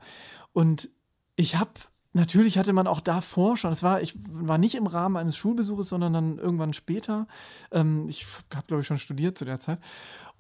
Und 0.53 0.91
ich 1.37 1.57
habe 1.57 1.71
Natürlich 2.15 2.59
hatte 2.59 2.75
man 2.75 2.87
auch 2.87 3.01
davor 3.01 3.57
schon, 3.57 3.73
es 3.73 3.83
war, 3.83 4.03
ich 4.03 4.15
war 4.29 4.59
nicht 4.59 4.75
im 4.75 4.87
Rahmen 4.87 5.17
eines 5.17 5.35
Schulbesuches, 5.35 5.89
sondern 5.89 6.13
dann 6.13 6.37
irgendwann 6.37 6.75
später. 6.75 7.27
Ähm, 7.71 8.07
ich 8.07 8.27
habe, 8.55 8.67
glaube 8.67 8.83
ich, 8.83 8.87
schon 8.87 8.99
studiert 8.99 9.39
zu 9.39 9.47
der 9.47 9.59
Zeit. 9.59 9.79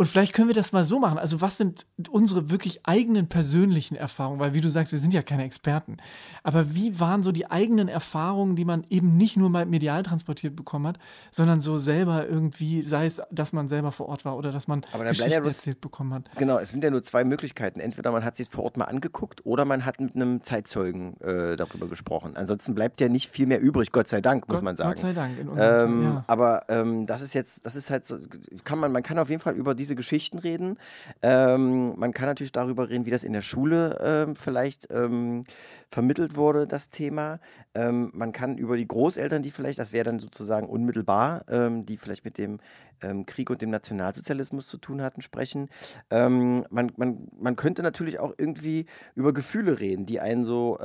Und 0.02 0.08
vielleicht 0.08 0.32
können 0.32 0.48
wir 0.48 0.54
das 0.54 0.72
mal 0.72 0.84
so 0.84 0.98
machen. 0.98 1.16
Also, 1.16 1.40
was 1.40 1.56
sind 1.58 1.86
unsere 2.10 2.50
wirklich 2.50 2.80
eigenen 2.84 3.28
persönlichen 3.28 3.94
Erfahrungen? 3.94 4.40
Weil, 4.40 4.52
wie 4.52 4.60
du 4.60 4.68
sagst, 4.68 4.90
wir 4.92 4.98
sind 4.98 5.14
ja 5.14 5.22
keine 5.22 5.44
Experten. 5.44 5.98
Aber 6.42 6.74
wie 6.74 6.98
waren 6.98 7.22
so 7.22 7.30
die 7.30 7.48
eigenen 7.48 7.86
Erfahrungen, 7.86 8.56
die 8.56 8.64
man 8.64 8.84
eben 8.90 9.16
nicht 9.16 9.36
nur 9.36 9.48
mal 9.48 9.64
medial 9.64 10.02
transportiert 10.02 10.56
bekommen 10.56 10.88
hat, 10.88 10.98
sondern 11.30 11.60
so 11.60 11.78
selber 11.78 12.26
irgendwie, 12.26 12.82
sei 12.82 13.06
es, 13.06 13.22
dass 13.30 13.52
man 13.52 13.68
selber 13.68 13.92
vor 13.92 14.08
Ort 14.08 14.24
war 14.24 14.36
oder 14.36 14.50
dass 14.50 14.66
man 14.66 14.82
Aber 14.92 15.04
Geschichten 15.04 15.30
ja 15.30 15.38
bloß- 15.38 15.46
erzählt 15.46 15.80
bekommen 15.80 16.12
hat? 16.14 16.24
Genau, 16.36 16.58
es 16.58 16.70
sind 16.70 16.82
ja 16.82 16.90
nur 16.90 17.04
zwei 17.04 17.22
Möglichkeiten. 17.22 17.78
Entweder 17.78 18.10
man 18.10 18.24
hat 18.24 18.36
sich 18.36 18.48
vor 18.48 18.64
Ort 18.64 18.76
mal 18.76 18.86
angeguckt 18.86 19.46
oder 19.46 19.64
man 19.64 19.84
hat 19.84 20.00
mit 20.00 20.16
einem 20.16 20.42
Zeitzeugen 20.42 21.16
äh, 21.20 21.54
darüber 21.54 21.86
gesprochen. 21.86 22.32
Ansonsten 22.34 22.74
bleibt 22.74 23.00
ja 23.00 23.08
nicht 23.08 23.30
viel 23.30 23.46
mehr 23.46 23.60
übrig, 23.60 23.92
Gott 23.92 24.08
sei 24.08 24.20
Dank, 24.20 24.48
muss 24.48 24.56
Gott- 24.56 24.64
man 24.64 24.74
sagen. 24.74 24.94
Gott 24.94 25.00
sei 25.00 25.12
Dank. 25.12 25.38
In 25.38 25.46
Ähm, 25.46 25.54
Fall, 25.54 26.02
ja. 26.02 26.24
Aber 26.26 26.64
ähm, 26.68 27.06
das 27.06 27.22
ist 27.22 27.34
jetzt, 27.34 27.64
das 27.64 27.76
ist 27.76 27.88
halt 27.88 28.04
so, 28.04 28.18
kann 28.64 28.80
man, 28.80 28.90
man 28.90 29.04
kann 29.04 29.20
auf 29.20 29.30
jeden 29.30 29.40
Fall 29.40 29.54
über 29.54 29.76
diese 29.76 29.91
Geschichten 29.94 30.38
reden. 30.38 30.78
Ähm, 31.22 31.94
man 31.96 32.12
kann 32.12 32.26
natürlich 32.26 32.52
darüber 32.52 32.88
reden, 32.88 33.06
wie 33.06 33.10
das 33.10 33.24
in 33.24 33.32
der 33.32 33.42
Schule 33.42 33.98
ähm, 34.02 34.36
vielleicht 34.36 34.88
ähm, 34.90 35.44
vermittelt 35.90 36.36
wurde, 36.36 36.66
das 36.66 36.90
Thema. 36.90 37.40
Ähm, 37.74 38.10
man 38.14 38.32
kann 38.32 38.58
über 38.58 38.76
die 38.76 38.88
Großeltern, 38.88 39.42
die 39.42 39.50
vielleicht, 39.50 39.78
das 39.78 39.92
wäre 39.92 40.04
dann 40.04 40.18
sozusagen 40.18 40.68
unmittelbar, 40.68 41.44
ähm, 41.48 41.86
die 41.86 41.96
vielleicht 41.96 42.24
mit 42.24 42.38
dem 42.38 42.58
ähm, 43.02 43.26
Krieg 43.26 43.50
und 43.50 43.60
dem 43.60 43.70
Nationalsozialismus 43.70 44.66
zu 44.66 44.78
tun 44.78 45.02
hatten, 45.02 45.22
sprechen. 45.22 45.68
Man, 46.10 46.64
man, 46.70 47.28
man 47.38 47.56
könnte 47.56 47.82
natürlich 47.82 48.20
auch 48.20 48.32
irgendwie 48.36 48.86
über 49.14 49.32
Gefühle 49.32 49.80
reden, 49.80 50.06
die 50.06 50.20
einen 50.20 50.44
so 50.44 50.78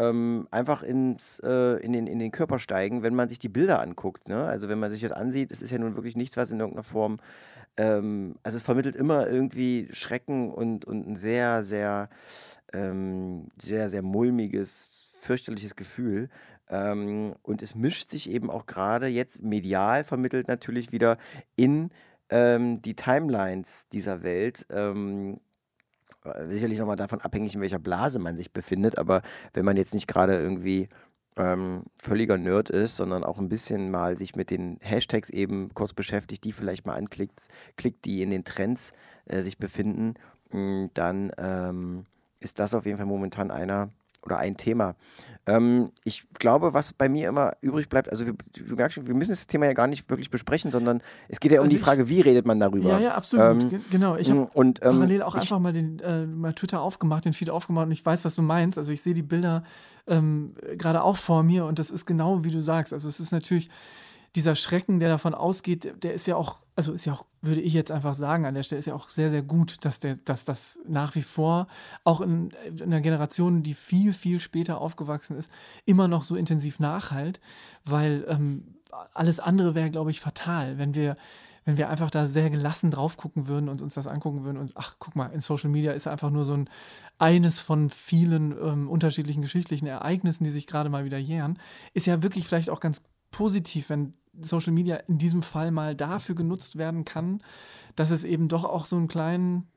einfach 0.52 0.84
ins, 0.84 1.40
äh, 1.40 1.78
in, 1.84 1.94
den, 1.94 2.08
in 2.08 2.20
den 2.20 2.32
Körper 2.32 2.60
steigen, 2.60 3.04
wenn 3.04 3.16
man 3.16 3.30
sich 3.30 3.40
die 3.40 3.50
Bilder 3.50 3.82
anguckt. 3.82 4.28
Ne? 4.28 4.44
Also 4.44 4.70
wenn 4.70 4.80
man 4.80 4.92
sich 4.92 5.02
das 5.02 5.12
ansieht, 5.12 5.52
es 5.52 5.62
ist 5.62 5.72
ja 5.72 5.78
nun 5.78 5.96
wirklich 5.96 6.16
nichts, 6.16 6.38
was 6.38 6.52
in 6.52 6.60
irgendeiner 6.60 6.84
Form, 6.84 7.20
ähm, 7.78 8.36
also 8.44 8.58
es 8.58 8.64
vermittelt 8.64 8.96
immer 8.96 9.28
irgendwie 9.28 9.88
Schrecken 9.92 10.52
und, 10.52 10.86
und 10.86 11.08
ein 11.08 11.16
sehr, 11.16 11.64
sehr, 11.64 12.10
ähm, 12.74 13.48
sehr, 13.62 13.90
sehr 13.90 14.02
mulmiges, 14.02 15.12
fürchterliches 15.20 15.76
Gefühl. 15.76 16.30
Ähm, 16.70 17.36
und 17.44 17.62
es 17.62 17.76
mischt 17.76 18.10
sich 18.10 18.30
eben 18.30 18.50
auch 18.50 18.66
gerade 18.66 19.08
jetzt 19.08 19.42
medial 19.42 20.04
vermittelt 20.04 20.48
natürlich 20.48 20.92
wieder 20.92 21.18
in 21.56 21.92
ähm, 22.30 22.82
die 22.82 22.96
Timelines 22.96 23.88
dieser 23.90 24.24
Welt. 24.24 24.66
Ähm, 24.70 25.40
äh, 26.26 26.48
sicherlich 26.48 26.80
nochmal 26.80 26.96
davon 26.96 27.22
abhängig, 27.22 27.56
in 27.56 27.62
welcher 27.62 27.80
Blase 27.80 28.20
man 28.20 28.36
sich 28.36 28.52
befindet, 28.52 28.98
aber 28.98 29.22
wenn 29.54 29.66
man 29.66 29.78
jetzt 29.78 29.94
nicht 29.94 30.08
gerade 30.08 30.38
irgendwie 30.38 30.90
ähm, 31.38 31.84
völliger 31.98 32.38
Nerd 32.38 32.70
ist, 32.70 32.98
sondern 32.98 33.24
auch 33.24 33.40
ein 33.40 33.50
bisschen 33.50 33.92
mal 33.92 34.18
sich 34.18 34.36
mit 34.36 34.50
den 34.50 34.78
Hashtags 34.82 35.30
eben 35.30 35.74
kurz 35.74 35.94
beschäftigt, 35.94 36.44
die 36.44 36.52
vielleicht 36.52 36.86
mal 36.86 36.96
anklickt, 36.96 37.48
klickt, 37.76 38.06
die 38.06 38.22
in 38.22 38.30
den 38.30 38.44
Trends 38.44 38.94
äh, 39.26 39.42
sich 39.42 39.58
befinden, 39.58 40.16
mh, 40.52 40.90
dann 40.94 41.32
ähm, 41.38 42.06
ist 42.40 42.60
das 42.60 42.74
auf 42.74 42.86
jeden 42.86 42.98
Fall 42.98 43.08
momentan 43.08 43.52
einer 43.52 43.90
oder 44.28 44.38
ein 44.38 44.58
Thema. 44.58 44.96
Ähm, 45.48 45.92
ich 46.04 46.28
glaube, 46.40 46.74
was 46.74 46.92
bei 46.92 47.08
mir 47.08 47.30
immer 47.30 47.54
übrig 47.62 47.88
bleibt, 47.88 48.10
also 48.12 48.26
wir, 48.26 48.34
du 48.68 48.76
merkst 48.76 48.96
schon, 48.96 49.08
wir 49.08 49.16
müssen 49.16 49.32
das 49.32 49.48
Thema 49.48 49.66
ja 49.66 49.74
gar 49.74 49.88
nicht 49.88 50.10
wirklich 50.10 50.30
besprechen, 50.30 50.72
sondern 50.72 51.02
es 51.30 51.40
geht 51.40 51.52
ja 51.54 51.60
um 51.60 51.64
Also 51.64 51.72
die 51.72 51.78
ich- 51.78 51.84
Frage, 51.86 52.10
wie 52.10 52.20
redet 52.20 52.46
man 52.46 52.60
darüber. 52.60 52.90
Ja, 52.90 53.00
ja, 53.00 53.16
absolut. 53.16 53.64
Ähm, 53.64 53.70
Ge- 53.70 53.80
genau. 53.90 54.18
Ich 54.18 54.30
habe 54.30 54.50
und, 54.54 54.80
ähm, 54.84 54.92
parallel 54.92 55.22
auch 55.24 55.36
ich, 55.36 55.42
einfach 55.42 55.60
mal 55.60 55.72
den 55.72 56.00
äh, 56.00 56.26
mal 56.26 56.54
Twitter 56.54 56.82
aufgemacht, 56.82 57.24
den 57.26 57.32
Feed 57.34 57.50
aufgemacht 57.50 57.86
und 57.86 57.92
ich 57.94 58.06
weiß, 58.06 58.26
was 58.26 58.36
du 58.36 58.42
meinst. 58.42 58.78
Also 58.78 58.92
ich 58.92 59.02
sehe 59.02 59.14
die 59.14 59.22
Bilder 59.24 59.64
ähm, 60.06 60.54
gerade 60.78 61.02
auch 61.02 61.16
vor 61.18 61.44
mir 61.44 61.66
und 61.66 61.80
das 61.80 61.90
ist 61.92 62.06
genau 62.06 62.44
wie 62.44 62.52
du 62.52 62.62
sagst. 62.62 62.92
Also 62.94 63.08
es 63.08 63.20
ist 63.22 63.32
natürlich 63.32 63.70
dieser 64.36 64.56
Schrecken, 64.56 65.00
der 65.00 65.10
davon 65.10 65.34
ausgeht, 65.34 66.04
der 66.04 66.14
ist 66.14 66.28
ja 66.28 66.36
auch, 66.36 66.60
also 66.76 66.94
ist 66.94 67.06
ja 67.06 67.14
auch, 67.14 67.26
würde 67.42 67.62
ich 67.62 67.74
jetzt 67.74 67.92
einfach 67.92 68.14
sagen, 68.14 68.46
an 68.46 68.54
der 68.54 68.64
Stelle 68.64 68.80
ist 68.80 68.86
ja 68.86 68.94
auch 68.94 69.10
sehr, 69.10 69.30
sehr 69.30 69.42
gut, 69.42 69.78
dass, 69.86 70.00
der, 70.00 70.18
dass 70.26 70.46
das 70.46 70.80
nach 70.88 71.16
wie 71.16 71.22
vor 71.22 71.68
auch 72.04 72.22
in, 72.22 72.50
in 72.66 72.84
einer 72.84 73.02
Generation, 73.02 73.64
die 73.64 73.74
viel, 73.74 74.14
viel 74.14 74.40
später 74.40 74.80
aufgewachsen 74.80 75.38
ist, 75.38 75.50
immer 75.86 76.08
noch 76.08 76.24
so 76.24 76.36
intensiv 76.36 76.80
nachhalt, 76.80 77.40
weil 77.84 78.26
ähm, 78.28 78.76
alles 79.14 79.40
andere 79.40 79.76
wäre, 79.76 79.90
glaube 79.90 80.12
ich, 80.12 80.20
fatal, 80.20 80.78
wenn 80.78 80.96
wir 80.96 81.18
wenn 81.68 81.76
wir 81.76 81.90
einfach 81.90 82.10
da 82.10 82.28
sehr 82.28 82.50
gelassen 82.50 82.92
drauf 82.92 83.18
gucken 83.18 83.48
würden 83.48 83.68
und 83.68 83.82
uns 83.82 83.94
das 83.96 84.08
angucken 84.08 84.46
würden 84.46 84.56
und 84.56 84.72
ach, 84.76 84.96
guck 85.00 85.18
mal, 85.18 85.26
in 85.34 85.42
Social 85.42 85.70
Media 85.70 85.92
ist 85.92 86.08
einfach 86.08 86.30
nur 86.30 86.46
so 86.46 86.54
ein 86.54 86.70
eines 87.20 87.60
von 87.60 87.90
vielen 87.90 88.54
ähm, 88.54 88.90
unterschiedlichen 88.90 89.42
geschichtlichen 89.42 89.86
Ereignissen, 89.86 90.46
die 90.46 90.50
sich 90.50 90.66
gerade 90.66 90.90
mal 90.90 91.04
wieder 91.04 91.18
jähren, 91.18 91.60
ist 91.94 92.08
ja 92.08 92.24
wirklich 92.24 92.48
vielleicht 92.48 92.70
auch 92.70 92.80
ganz 92.80 93.02
positiv, 93.32 93.90
wenn 93.90 94.14
Social 94.42 94.74
Media 94.74 94.98
in 94.98 95.18
diesem 95.18 95.42
Fall 95.42 95.72
mal 95.72 95.96
dafür 95.96 96.36
genutzt 96.36 96.78
werden 96.78 97.06
kann, 97.06 97.42
dass 97.96 98.12
es 98.12 98.24
eben 98.24 98.48
doch 98.48 98.66
auch 98.66 98.86
so 98.86 98.96
einen 98.96 99.08
kleinen, 99.08 99.68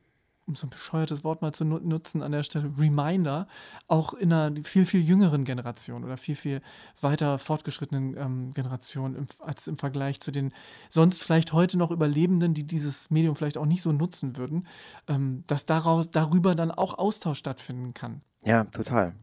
um 0.46 0.54
so 0.54 0.66
ein 0.66 0.70
bescheuertes 0.70 1.24
Wort 1.24 1.42
mal 1.42 1.52
zu 1.52 1.64
nu- 1.64 1.78
nutzen 1.78 2.22
an 2.22 2.32
der 2.32 2.42
Stelle, 2.42 2.72
Reminder, 2.76 3.46
auch 3.88 4.12
in 4.14 4.32
einer 4.32 4.60
viel, 4.62 4.84
viel 4.84 5.00
jüngeren 5.00 5.44
Generation 5.44 6.04
oder 6.04 6.16
viel, 6.16 6.34
viel 6.34 6.60
weiter 7.00 7.38
fortgeschrittenen 7.38 8.16
ähm, 8.16 8.52
Generation 8.52 9.14
im, 9.14 9.26
als 9.38 9.66
im 9.68 9.78
Vergleich 9.78 10.20
zu 10.20 10.30
den 10.30 10.52
sonst 10.90 11.22
vielleicht 11.22 11.52
heute 11.52 11.78
noch 11.78 11.90
Überlebenden, 11.90 12.52
die 12.52 12.66
dieses 12.66 13.10
Medium 13.10 13.36
vielleicht 13.36 13.58
auch 13.58 13.66
nicht 13.66 13.82
so 13.82 13.92
nutzen 13.92 14.36
würden, 14.36 14.66
ähm, 15.08 15.44
dass 15.46 15.66
daraus, 15.66 16.10
darüber 16.10 16.54
dann 16.54 16.70
auch 16.70 16.98
Austausch 16.98 17.38
stattfinden 17.38 17.94
kann. 17.94 18.20
Ja, 18.44 18.64
total. 18.64 19.14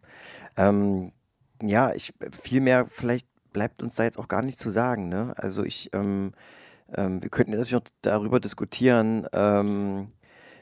Ähm, 0.56 1.12
ja, 1.62 1.94
ich 1.94 2.14
viel 2.32 2.62
mehr 2.62 2.88
vielleicht 2.88 3.28
bleibt 3.58 3.82
uns 3.82 3.96
da 3.96 4.04
jetzt 4.04 4.20
auch 4.20 4.28
gar 4.28 4.44
nicht 4.44 4.60
zu 4.60 4.70
sagen. 4.70 5.10
Ne? 5.10 5.34
Also 5.36 5.64
ich, 5.64 5.90
ähm, 5.94 6.34
ähm, 6.96 7.24
wir 7.24 7.32
könnten 7.32 7.54
jetzt 7.54 7.72
noch 7.72 7.82
darüber 8.04 8.40
diskutieren, 8.40 9.28
ähm, 9.34 10.10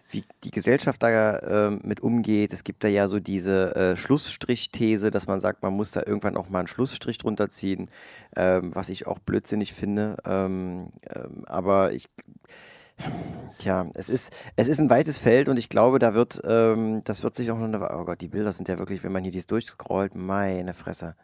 wie 0.09 0.23
die 0.45 0.51
Gesellschaft 0.51 1.03
da 1.03 1.39
ähm, 1.39 1.81
mit 1.83 1.99
umgeht. 1.99 2.53
Es 2.53 2.63
gibt 2.63 2.85
da 2.85 2.87
ja 2.87 3.07
so 3.07 3.19
diese 3.19 3.75
äh, 3.75 3.95
Schlussstrich-These, 3.97 5.11
dass 5.11 5.27
man 5.27 5.41
sagt, 5.41 5.61
man 5.61 5.73
muss 5.73 5.91
da 5.91 6.03
irgendwann 6.05 6.37
auch 6.37 6.47
mal 6.47 6.59
einen 6.59 6.69
Schlussstrich 6.69 7.17
drunter 7.17 7.49
ziehen, 7.49 7.89
ähm, 8.37 8.73
was 8.73 8.87
ich 8.87 9.07
auch 9.07 9.19
blödsinnig 9.19 9.73
finde. 9.73 10.15
Ähm, 10.25 10.93
ähm, 11.13 11.43
aber 11.47 11.91
ich, 11.91 12.07
Tja, 13.57 13.89
es 13.93 14.07
ist, 14.07 14.31
es 14.55 14.69
ist 14.69 14.79
ein 14.79 14.89
weites 14.89 15.17
Feld 15.17 15.49
und 15.49 15.57
ich 15.57 15.67
glaube, 15.67 15.99
da 15.99 16.13
wird, 16.13 16.41
ähm, 16.45 17.01
das 17.03 17.23
wird 17.23 17.35
sich 17.35 17.51
auch 17.51 17.57
noch 17.57 17.65
eine, 17.65 17.81
oh 17.93 18.05
Gott, 18.05 18.21
die 18.21 18.29
Bilder 18.29 18.53
sind 18.53 18.69
ja 18.69 18.79
wirklich, 18.79 19.03
wenn 19.03 19.11
man 19.11 19.23
hier 19.23 19.33
dies 19.33 19.47
durchscrollt, 19.47 20.15
meine 20.15 20.73
Fresse. 20.73 21.17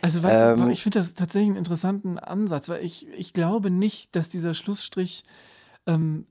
Also 0.00 0.22
weißt 0.22 0.58
du, 0.58 0.62
Ähm, 0.62 0.70
ich 0.70 0.82
finde 0.82 0.98
das 1.00 1.14
tatsächlich 1.14 1.48
einen 1.48 1.58
interessanten 1.58 2.18
Ansatz, 2.18 2.68
weil 2.68 2.84
ich, 2.84 3.08
ich 3.08 3.32
glaube 3.32 3.70
nicht, 3.70 4.14
dass 4.14 4.28
dieser 4.28 4.54
Schlussstrich 4.54 5.24
ähm, 5.86 6.26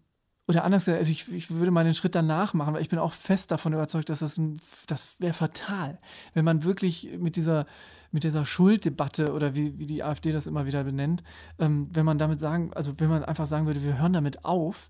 oder 0.48 0.64
anders 0.64 0.86
gesagt, 0.86 1.00
also 1.00 1.12
ich, 1.12 1.32
ich 1.32 1.52
würde 1.52 1.72
mal 1.72 1.84
den 1.84 1.94
Schritt 1.94 2.16
danach 2.16 2.54
machen, 2.54 2.74
weil 2.74 2.82
ich 2.82 2.90
bin 2.90 3.00
auch 3.00 3.14
fest 3.14 3.52
davon 3.52 3.74
überzeugt, 3.74 4.10
dass 4.10 4.20
das, 4.20 4.38
ein, 4.38 4.58
das 4.88 5.02
wäre 5.20 5.34
fatal, 5.34 6.00
wenn 6.34 6.44
man 6.46 6.64
wirklich 6.64 7.10
mit 7.18 7.36
dieser, 7.36 7.66
mit 8.12 8.24
dieser 8.24 8.46
Schulddebatte 8.46 9.34
oder 9.34 9.56
wie, 9.56 9.78
wie 9.80 9.88
die 9.88 10.04
AfD 10.04 10.32
das 10.32 10.48
immer 10.48 10.66
wieder 10.66 10.84
benennt, 10.84 11.24
ähm, 11.60 11.90
wenn 11.92 12.06
man 12.06 12.18
damit 12.18 12.40
sagen, 12.40 12.72
also 12.74 13.00
wenn 13.00 13.10
man 13.10 13.24
einfach 13.24 13.48
sagen 13.48 13.68
würde, 13.68 13.84
wir 13.84 13.98
hören 13.98 14.14
damit 14.14 14.46
auf. 14.46 14.90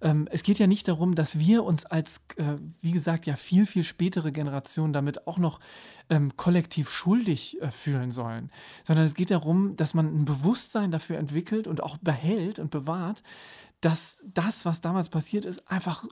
Ähm, 0.00 0.26
es 0.30 0.42
geht 0.42 0.58
ja 0.58 0.66
nicht 0.66 0.88
darum, 0.88 1.14
dass 1.14 1.38
wir 1.38 1.64
uns 1.64 1.86
als, 1.86 2.22
äh, 2.36 2.56
wie 2.80 2.92
gesagt, 2.92 3.26
ja 3.26 3.36
viel, 3.36 3.66
viel 3.66 3.84
spätere 3.84 4.32
Generation 4.32 4.92
damit 4.92 5.26
auch 5.26 5.38
noch 5.38 5.60
ähm, 6.10 6.36
kollektiv 6.36 6.90
schuldig 6.90 7.60
äh, 7.60 7.70
fühlen 7.70 8.10
sollen, 8.10 8.50
sondern 8.84 9.04
es 9.04 9.14
geht 9.14 9.30
darum, 9.30 9.76
dass 9.76 9.94
man 9.94 10.06
ein 10.06 10.24
Bewusstsein 10.24 10.90
dafür 10.90 11.18
entwickelt 11.18 11.66
und 11.66 11.82
auch 11.82 11.98
behält 11.98 12.58
und 12.58 12.70
bewahrt, 12.70 13.22
dass 13.80 14.18
das, 14.24 14.64
was 14.64 14.80
damals 14.80 15.08
passiert 15.08 15.44
ist, 15.44 15.70
einfach 15.70 16.04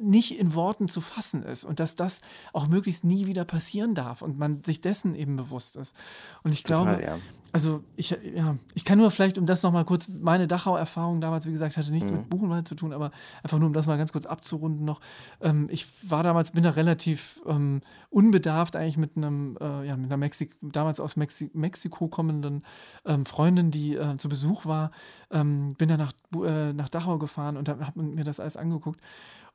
nicht 0.00 0.38
in 0.38 0.54
Worten 0.54 0.86
zu 0.86 1.00
fassen 1.00 1.42
ist 1.42 1.64
und 1.64 1.80
dass 1.80 1.96
das 1.96 2.20
auch 2.52 2.68
möglichst 2.68 3.02
nie 3.04 3.26
wieder 3.26 3.44
passieren 3.44 3.94
darf 3.94 4.22
und 4.22 4.38
man 4.38 4.62
sich 4.62 4.80
dessen 4.80 5.14
eben 5.16 5.34
bewusst 5.36 5.76
ist. 5.76 5.96
Und 6.44 6.52
ich 6.52 6.62
glaube, 6.62 6.92
Total, 6.92 7.02
ja. 7.02 7.18
also 7.52 7.82
ich, 7.96 8.16
ja, 8.36 8.56
ich 8.74 8.84
kann 8.84 8.98
nur 8.98 9.10
vielleicht, 9.10 9.36
um 9.36 9.46
das 9.46 9.64
nochmal 9.64 9.84
kurz, 9.84 10.08
meine 10.08 10.46
Dachau-Erfahrung 10.46 11.20
damals, 11.20 11.46
wie 11.46 11.52
gesagt, 11.52 11.76
hatte 11.76 11.90
nichts 11.90 12.12
mit 12.12 12.30
Buchenwald 12.30 12.68
zu 12.68 12.76
tun, 12.76 12.92
aber 12.92 13.10
einfach 13.42 13.58
nur, 13.58 13.66
um 13.66 13.72
das 13.72 13.88
mal 13.88 13.98
ganz 13.98 14.12
kurz 14.12 14.26
abzurunden 14.26 14.84
noch. 14.84 15.00
Ähm, 15.40 15.66
ich 15.70 15.88
war 16.08 16.22
damals, 16.22 16.52
bin 16.52 16.62
da 16.62 16.70
relativ 16.70 17.40
ähm, 17.44 17.82
unbedarft 18.10 18.76
eigentlich 18.76 18.96
mit 18.96 19.16
einem, 19.16 19.58
äh, 19.60 19.88
ja, 19.88 19.96
mit 19.96 20.06
einer 20.06 20.18
Mexik 20.18 20.54
damals 20.62 21.00
aus 21.00 21.16
Mexi 21.16 21.50
Mexiko 21.52 22.06
kommenden 22.06 22.62
ähm, 23.04 23.26
Freundin, 23.26 23.72
die 23.72 23.96
äh, 23.96 24.18
zu 24.18 24.28
Besuch 24.28 24.66
war, 24.66 24.92
ähm, 25.32 25.74
bin 25.74 25.88
da 25.88 25.96
nach, 25.96 26.12
äh, 26.44 26.72
nach 26.72 26.88
Dachau 26.88 27.18
gefahren 27.18 27.56
und 27.56 27.68
habe 27.68 28.00
mir 28.00 28.22
das 28.22 28.38
alles 28.38 28.56
angeguckt 28.56 29.00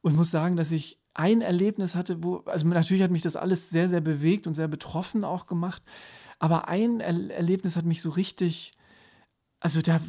und 0.01 0.15
muss 0.15 0.31
sagen, 0.31 0.55
dass 0.55 0.71
ich 0.71 0.99
ein 1.13 1.41
Erlebnis 1.41 1.95
hatte, 1.95 2.23
wo, 2.23 2.37
also 2.45 2.67
natürlich 2.67 3.03
hat 3.03 3.11
mich 3.11 3.21
das 3.21 3.35
alles 3.35 3.69
sehr, 3.69 3.89
sehr 3.89 4.01
bewegt 4.01 4.47
und 4.47 4.53
sehr 4.53 4.67
betroffen 4.67 5.23
auch 5.23 5.47
gemacht. 5.47 5.83
Aber 6.39 6.67
ein 6.67 7.01
er 7.01 7.29
Erlebnis 7.29 7.75
hat 7.75 7.85
mich 7.85 8.01
so 8.01 8.09
richtig 8.09 8.71
also 9.61 9.81
da, 9.81 9.99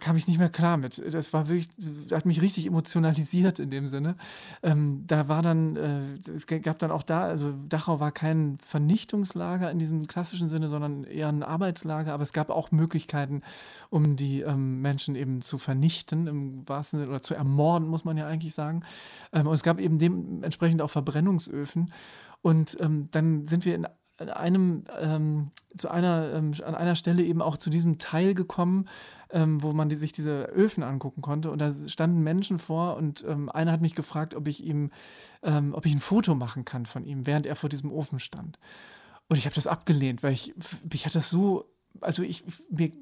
kam 0.00 0.16
ich 0.16 0.28
nicht 0.28 0.38
mehr 0.38 0.50
klar 0.50 0.76
mit. 0.76 1.02
Das 1.14 1.32
war 1.32 1.48
wirklich, 1.48 1.70
das 1.78 2.12
hat 2.12 2.26
mich 2.26 2.42
richtig 2.42 2.66
emotionalisiert 2.66 3.58
in 3.58 3.70
dem 3.70 3.86
Sinne. 3.86 4.16
Ähm, 4.62 5.04
da 5.06 5.28
war 5.28 5.40
dann, 5.40 5.76
äh, 5.76 6.30
es 6.30 6.46
gab 6.46 6.78
dann 6.78 6.90
auch 6.90 7.02
da, 7.02 7.22
also 7.22 7.54
Dachau 7.68 8.00
war 8.00 8.12
kein 8.12 8.58
Vernichtungslager 8.66 9.70
in 9.70 9.78
diesem 9.78 10.06
klassischen 10.06 10.50
Sinne, 10.50 10.68
sondern 10.68 11.04
eher 11.04 11.28
ein 11.28 11.42
Arbeitslager, 11.42 12.12
aber 12.12 12.22
es 12.22 12.34
gab 12.34 12.50
auch 12.50 12.70
Möglichkeiten, 12.70 13.40
um 13.88 14.16
die 14.16 14.42
ähm, 14.42 14.82
Menschen 14.82 15.14
eben 15.14 15.40
zu 15.40 15.56
vernichten, 15.56 16.26
im 16.26 16.68
wahrsten 16.68 17.00
Sinne, 17.00 17.10
oder 17.10 17.22
zu 17.22 17.34
ermorden, 17.34 17.88
muss 17.88 18.04
man 18.04 18.18
ja 18.18 18.26
eigentlich 18.26 18.54
sagen. 18.54 18.82
Ähm, 19.32 19.46
und 19.46 19.54
es 19.54 19.62
gab 19.62 19.80
eben 19.80 19.98
dementsprechend 19.98 20.82
auch 20.82 20.90
Verbrennungsöfen. 20.90 21.92
Und 22.42 22.76
ähm, 22.80 23.08
dann 23.12 23.46
sind 23.46 23.64
wir 23.64 23.74
in 23.74 23.86
einem, 24.30 24.84
ähm, 25.00 25.50
zu 25.76 25.90
einer, 25.90 26.32
ähm, 26.34 26.52
an 26.64 26.74
einer 26.74 26.94
Stelle 26.94 27.22
eben 27.22 27.42
auch 27.42 27.56
zu 27.56 27.70
diesem 27.70 27.98
Teil 27.98 28.34
gekommen, 28.34 28.88
ähm, 29.30 29.62
wo 29.62 29.72
man 29.72 29.88
die, 29.88 29.96
sich 29.96 30.12
diese 30.12 30.44
Öfen 30.44 30.82
angucken 30.82 31.22
konnte. 31.22 31.50
Und 31.50 31.58
da 31.58 31.72
standen 31.86 32.22
Menschen 32.22 32.58
vor 32.58 32.96
und 32.96 33.24
ähm, 33.26 33.48
einer 33.48 33.72
hat 33.72 33.80
mich 33.80 33.94
gefragt, 33.94 34.34
ob 34.34 34.46
ich 34.48 34.62
ihm, 34.64 34.90
ähm, 35.42 35.74
ob 35.74 35.86
ich 35.86 35.92
ein 35.94 36.00
Foto 36.00 36.34
machen 36.34 36.64
kann 36.64 36.86
von 36.86 37.04
ihm, 37.04 37.26
während 37.26 37.46
er 37.46 37.56
vor 37.56 37.70
diesem 37.70 37.90
Ofen 37.90 38.20
stand. 38.20 38.58
Und 39.28 39.36
ich 39.36 39.46
habe 39.46 39.54
das 39.54 39.66
abgelehnt, 39.66 40.22
weil 40.22 40.32
ich, 40.32 40.54
mich 40.90 41.06
hat 41.06 41.14
das 41.14 41.30
so 41.30 41.71
also 42.00 42.22
ich, 42.22 42.44
mir, 42.70 42.92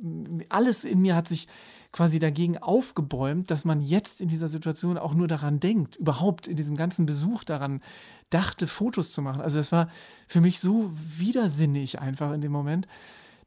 alles 0.48 0.84
in 0.84 1.00
mir 1.00 1.14
hat 1.14 1.28
sich 1.28 1.48
quasi 1.92 2.18
dagegen 2.18 2.58
aufgebäumt, 2.58 3.50
dass 3.50 3.64
man 3.64 3.80
jetzt 3.80 4.20
in 4.20 4.28
dieser 4.28 4.48
Situation 4.48 4.98
auch 4.98 5.14
nur 5.14 5.28
daran 5.28 5.60
denkt, 5.60 5.96
überhaupt 5.96 6.46
in 6.46 6.56
diesem 6.56 6.76
ganzen 6.76 7.06
Besuch 7.06 7.44
daran 7.44 7.82
dachte, 8.30 8.66
Fotos 8.66 9.12
zu 9.12 9.22
machen. 9.22 9.40
Also 9.40 9.58
das 9.58 9.72
war 9.72 9.90
für 10.26 10.40
mich 10.40 10.60
so 10.60 10.90
widersinnig 10.94 11.98
einfach 11.98 12.32
in 12.32 12.40
dem 12.40 12.52
Moment, 12.52 12.86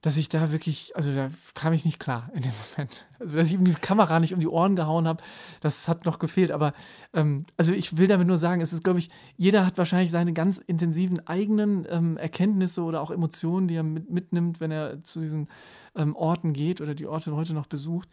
dass 0.03 0.17
ich 0.17 0.27
da 0.27 0.51
wirklich, 0.51 0.91
also 0.98 1.15
da 1.15 1.31
kam 1.53 1.72
ich 1.72 1.86
nicht 1.86 1.98
klar 1.98 2.29
in 2.36 2.41
dem 2.43 2.51
Moment. 2.75 3.07
Also 3.19 3.38
dass 3.38 3.48
ich 3.48 3.53
ihm 3.53 3.63
die 3.63 3.74
Kamera 3.74 4.19
nicht 4.19 4.33
um 4.33 4.41
die 4.41 4.50
Ohren 4.50 4.75
gehauen 4.75 5.07
habe, 5.07 5.24
das 5.62 5.88
hat 5.88 6.03
noch 6.03 6.19
gefehlt. 6.19 6.51
Aber 6.51 6.74
ähm, 7.13 7.45
also 7.55 7.72
ich 7.72 7.95
will 7.95 8.07
damit 8.07 8.27
nur 8.27 8.38
sagen, 8.38 8.60
es 8.60 8.74
ist, 8.74 8.83
glaube 8.83 9.00
ich, 9.00 9.10
jeder 9.38 9.65
hat 9.65 9.77
wahrscheinlich 9.77 10.12
seine 10.12 10.33
ganz 10.33 10.57
intensiven 10.57 11.25
eigenen 11.25 11.88
ähm, 11.89 12.17
Erkenntnisse 12.17 12.81
oder 12.83 13.01
auch 13.01 13.12
Emotionen, 13.12 13.69
die 13.69 13.75
er 13.75 13.83
mit, 13.83 14.10
mitnimmt, 14.10 14.60
wenn 14.60 14.72
er 14.72 15.01
zu 15.05 15.22
diesen 15.22 15.48
ähm, 15.95 16.17
Orten 16.17 16.51
geht 16.51 16.81
oder 16.81 16.95
die 16.95 17.07
Orte 17.07 17.33
heute 17.33 17.53
noch 17.53 17.67
besucht. 17.67 18.10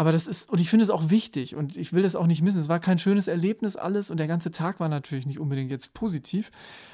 Aber 0.00 0.12
das 0.12 0.28
ist, 0.28 0.48
und 0.48 0.60
ich 0.60 0.70
finde 0.70 0.84
es 0.84 0.90
auch 0.90 1.10
wichtig 1.10 1.56
und 1.56 1.76
ich 1.76 1.92
will 1.92 2.04
das 2.04 2.14
auch 2.14 2.28
nicht 2.28 2.40
missen. 2.40 2.60
Es 2.60 2.68
war 2.68 2.78
kein 2.78 3.00
schönes 3.00 3.26
Erlebnis 3.26 3.74
alles 3.74 4.10
und 4.10 4.18
der 4.18 4.28
ganze 4.28 4.52
Tag 4.52 4.78
war 4.78 4.88
natürlich 4.88 5.26
nicht 5.26 5.40
unbedingt 5.40 5.72
jetzt 5.72 5.92
positiv, 5.92 6.52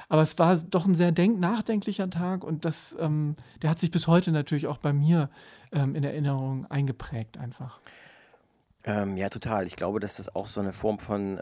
aber 0.08 0.23
es 0.23 0.38
war 0.38 0.56
doch 0.56 0.87
ein 0.87 0.94
sehr 0.94 1.12
denk 1.12 1.38
nachdenklicher 1.38 2.08
Tag 2.08 2.42
und 2.42 2.64
das, 2.64 2.96
ähm, 2.99 3.37
der 3.61 3.68
hat 3.68 3.78
sich 3.78 3.90
bis 3.90 4.06
heute 4.06 4.32
natürlich 4.32 4.66
auch 4.66 4.78
bei 4.78 4.94
mir 4.94 5.28
ähm, 5.70 5.94
in 5.94 6.02
Erinnerung 6.02 6.64
eingeprägt 6.70 7.37
einfach. 7.37 7.78
Ähm, 8.84 9.18
ja, 9.18 9.28
total. 9.28 9.66
Ich 9.66 9.76
glaube, 9.76 10.00
dass 10.00 10.16
das 10.16 10.34
auch 10.34 10.46
so 10.46 10.62
eine 10.62 10.73
Form 10.73 10.99
von, 10.99 11.38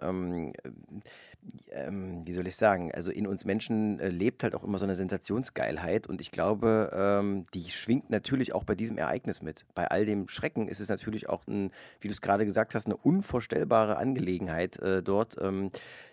ähm, 1.70 2.22
wie 2.24 2.32
soll 2.32 2.46
ich 2.46 2.56
sagen, 2.56 2.92
also 2.92 3.10
in 3.10 3.26
uns 3.26 3.44
Menschen 3.44 3.98
äh, 3.98 4.08
lebt 4.08 4.44
halt 4.44 4.54
auch 4.54 4.64
immer 4.64 4.78
so 4.78 4.84
eine 4.84 4.94
Sensationsgeilheit 4.94 6.06
und 6.06 6.20
ich 6.20 6.30
glaube, 6.30 6.90
ähm, 6.94 7.44
die 7.54 7.68
schwingt 7.70 8.10
natürlich 8.10 8.54
auch 8.54 8.64
bei 8.64 8.74
diesem 8.74 8.98
Ereignis 8.98 9.42
mit. 9.42 9.66
Bei 9.74 9.88
all 9.88 10.04
dem 10.04 10.28
Schrecken 10.28 10.68
ist 10.68 10.80
es 10.80 10.88
natürlich 10.88 11.28
auch, 11.28 11.46
ein, 11.46 11.72
wie 12.00 12.08
du 12.08 12.14
es 12.14 12.20
gerade 12.20 12.44
gesagt 12.44 12.74
hast, 12.74 12.86
eine 12.86 12.96
unvorstellbare 12.96 13.96
Angelegenheit 13.96 14.78
äh, 14.78 15.02
dort, 15.02 15.36
ähm, 15.40 15.70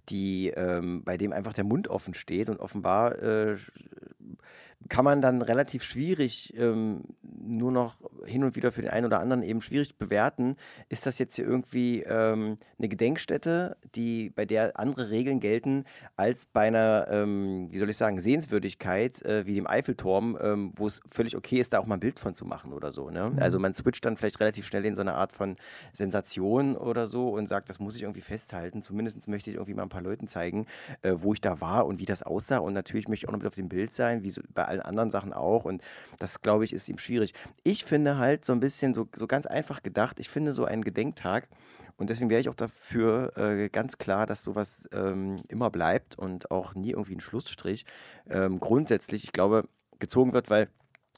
die, 0.10 0.50
ähm, 0.50 1.04
bei 1.04 1.18
dem 1.18 1.32
einfach 1.32 1.54
der 1.54 1.64
Mund 1.64 1.88
offen 1.88 2.14
steht 2.14 2.50
und 2.50 2.60
offenbar 2.60 3.22
äh, 3.22 3.58
kann 4.88 5.06
man 5.06 5.22
dann 5.22 5.42
relativ 5.42 5.84
schwierig 5.84 6.54
ähm, 6.58 7.04
nur 7.22 7.72
noch 7.72 7.96
hin 8.26 8.44
und 8.44 8.56
wieder 8.56 8.72
für 8.72 8.82
den 8.82 8.92
einen 8.92 9.06
oder 9.06 9.20
anderen 9.20 9.44
eben 9.44 9.62
schwierig 9.62 9.98
bewerten. 9.98 10.56
Ist 10.90 11.06
das 11.06 11.20
jetzt 11.20 11.36
hier 11.36 11.46
irgendwie 11.46 12.04
ähm, 12.04 12.58
eine 12.78 12.90
Gedenkstätte, 12.90 13.78
die, 13.96 14.30
bei 14.30 14.46
der 14.46 14.80
andere 14.80 15.10
Regeln 15.10 15.40
gelten 15.40 15.86
als 16.16 16.46
bei 16.46 16.68
einer, 16.68 17.08
ähm, 17.10 17.68
wie 17.72 17.78
soll 17.78 17.90
ich 17.90 17.98
sagen, 17.98 18.20
Sehenswürdigkeit 18.20 19.22
äh, 19.24 19.46
wie 19.46 19.56
dem 19.56 19.68
Eiffelturm, 19.68 20.38
ähm, 20.42 20.74
wo 20.76 20.88
es 20.88 21.02
völlig 21.10 21.36
okay 21.36 21.60
ist, 21.60 21.74
da 21.74 21.80
auch 21.80 21.86
mal 21.86 21.96
ein 21.96 22.00
Bild 22.00 22.20
von 22.20 22.34
zu 22.34 22.46
machen 22.46 22.74
oder 22.74 22.92
so. 22.92 23.10
Ne? 23.10 23.30
Mhm. 23.30 23.40
Also 23.40 23.60
man 23.60 23.74
switcht 23.74 24.06
dann 24.06 24.18
vielleicht 24.18 24.40
relativ 24.40 24.66
schnell 24.66 24.86
in 24.86 24.96
so 24.96 25.02
eine 25.02 25.16
Art 25.16 25.32
von 25.32 25.58
Sensation 25.94 26.76
oder 26.76 27.08
so 27.08 27.30
und 27.30 27.48
sagt, 27.48 27.70
das 27.70 27.80
muss 27.80 27.96
ich 27.96 28.04
irgendwie 28.04 28.22
festhalten. 28.22 28.82
Zumindest 28.82 29.28
möchte 29.28 29.50
ich 29.50 29.56
irgendwie 29.56 29.74
mal 29.74 29.84
ein 29.84 29.90
paar 29.90 30.02
Leuten 30.02 30.28
zeigen, 30.28 30.66
äh, 31.02 31.14
wo 31.18 31.34
ich 31.34 31.42
da 31.42 31.62
war 31.62 31.86
und 31.86 32.00
wie 32.00 32.06
das 32.06 32.24
aussah. 32.24 32.58
Und 32.58 32.74
natürlich 32.74 33.08
möchte 33.08 33.26
ich 33.26 33.30
auch 33.30 33.34
noch 33.34 33.40
mit 33.40 33.48
auf 33.48 33.56
dem 33.56 33.70
Bild 33.70 33.94
sein, 33.94 34.24
wie 34.24 34.30
so 34.30 34.42
bei 34.54 34.66
allen 34.66 34.82
anderen 34.82 35.10
Sachen 35.10 35.34
auch. 35.34 35.66
Und 35.66 35.82
das, 36.18 36.42
glaube 36.42 36.66
ich, 36.66 36.74
ist 36.74 36.90
ihm 36.90 36.98
schwierig. 36.98 37.34
Ich 37.64 37.86
finde 37.86 38.09
halt 38.18 38.46
so 38.46 38.54
ein 38.54 38.60
bisschen, 38.60 38.94
so, 38.94 39.08
so 39.16 39.28
ganz 39.28 39.46
einfach 39.46 39.84
gedacht, 39.84 40.20
ich 40.20 40.30
finde 40.30 40.54
so 40.54 40.66
einen 40.66 40.84
Gedenktag, 40.84 41.48
und 42.00 42.10
deswegen 42.10 42.30
wäre 42.30 42.40
ich 42.40 42.48
auch 42.48 42.56
dafür 42.56 43.38
äh, 43.38 43.68
ganz 43.68 43.98
klar, 43.98 44.26
dass 44.26 44.42
sowas 44.42 44.90
ähm, 44.94 45.42
immer 45.50 45.70
bleibt 45.70 46.18
und 46.18 46.50
auch 46.50 46.74
nie 46.74 46.92
irgendwie 46.92 47.16
ein 47.16 47.20
Schlussstrich 47.20 47.86
ähm, 48.30 48.62
grundsätzlich, 48.62 49.26
ich 49.26 49.34
glaube, 49.34 49.68
gezogen 50.00 50.32
wird, 50.32 50.50
weil 50.50 50.70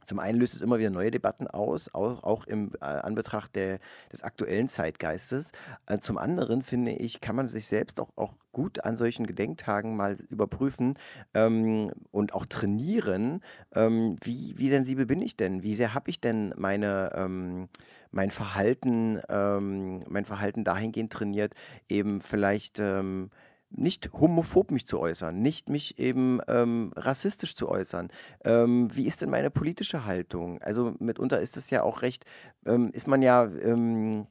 zum 0.05 0.19
einen 0.19 0.39
löst 0.39 0.53
es 0.53 0.61
immer 0.61 0.79
wieder 0.79 0.89
neue 0.89 1.11
Debatten 1.11 1.47
aus, 1.47 1.93
auch, 1.93 2.23
auch 2.23 2.45
im 2.45 2.71
äh, 2.81 2.85
Anbetracht 2.85 3.55
der, 3.55 3.79
des 4.11 4.23
aktuellen 4.23 4.67
Zeitgeistes. 4.67 5.51
Äh, 5.87 5.99
zum 5.99 6.17
anderen 6.17 6.63
finde 6.63 6.91
ich, 6.91 7.21
kann 7.21 7.35
man 7.35 7.47
sich 7.47 7.65
selbst 7.65 7.99
auch, 7.99 8.09
auch 8.15 8.33
gut 8.51 8.83
an 8.83 8.95
solchen 8.95 9.27
Gedenktagen 9.27 9.95
mal 9.95 10.17
überprüfen 10.29 10.97
ähm, 11.33 11.91
und 12.11 12.33
auch 12.33 12.45
trainieren, 12.45 13.41
ähm, 13.73 14.17
wie, 14.21 14.55
wie 14.57 14.69
sensibel 14.69 15.05
bin 15.05 15.21
ich 15.21 15.37
denn? 15.37 15.63
Wie 15.63 15.75
sehr 15.75 15.93
habe 15.93 16.09
ich 16.09 16.19
denn 16.19 16.53
meine, 16.57 17.11
ähm, 17.15 17.69
mein 18.11 18.31
Verhalten, 18.31 19.19
ähm, 19.29 20.01
mein 20.09 20.25
Verhalten 20.25 20.63
dahingehend 20.63 21.13
trainiert, 21.13 21.53
eben 21.87 22.21
vielleicht 22.21 22.79
ähm, 22.79 23.29
nicht 23.71 24.11
homophob 24.13 24.71
mich 24.71 24.85
zu 24.87 24.99
äußern, 24.99 25.41
nicht 25.41 25.69
mich 25.69 25.99
eben 25.99 26.39
ähm, 26.47 26.91
rassistisch 26.95 27.55
zu 27.55 27.69
äußern. 27.69 28.09
Ähm, 28.43 28.89
wie 28.93 29.07
ist 29.07 29.21
denn 29.21 29.29
meine 29.29 29.51
politische 29.51 30.05
Haltung? 30.05 30.61
Also 30.61 30.93
mitunter 30.99 31.39
ist 31.39 31.57
es 31.57 31.69
ja 31.69 31.83
auch 31.83 32.01
recht, 32.01 32.25
ähm, 32.65 32.91
ist 32.93 33.07
man 33.07 33.21
ja 33.21 33.45
ähm, 33.45 34.27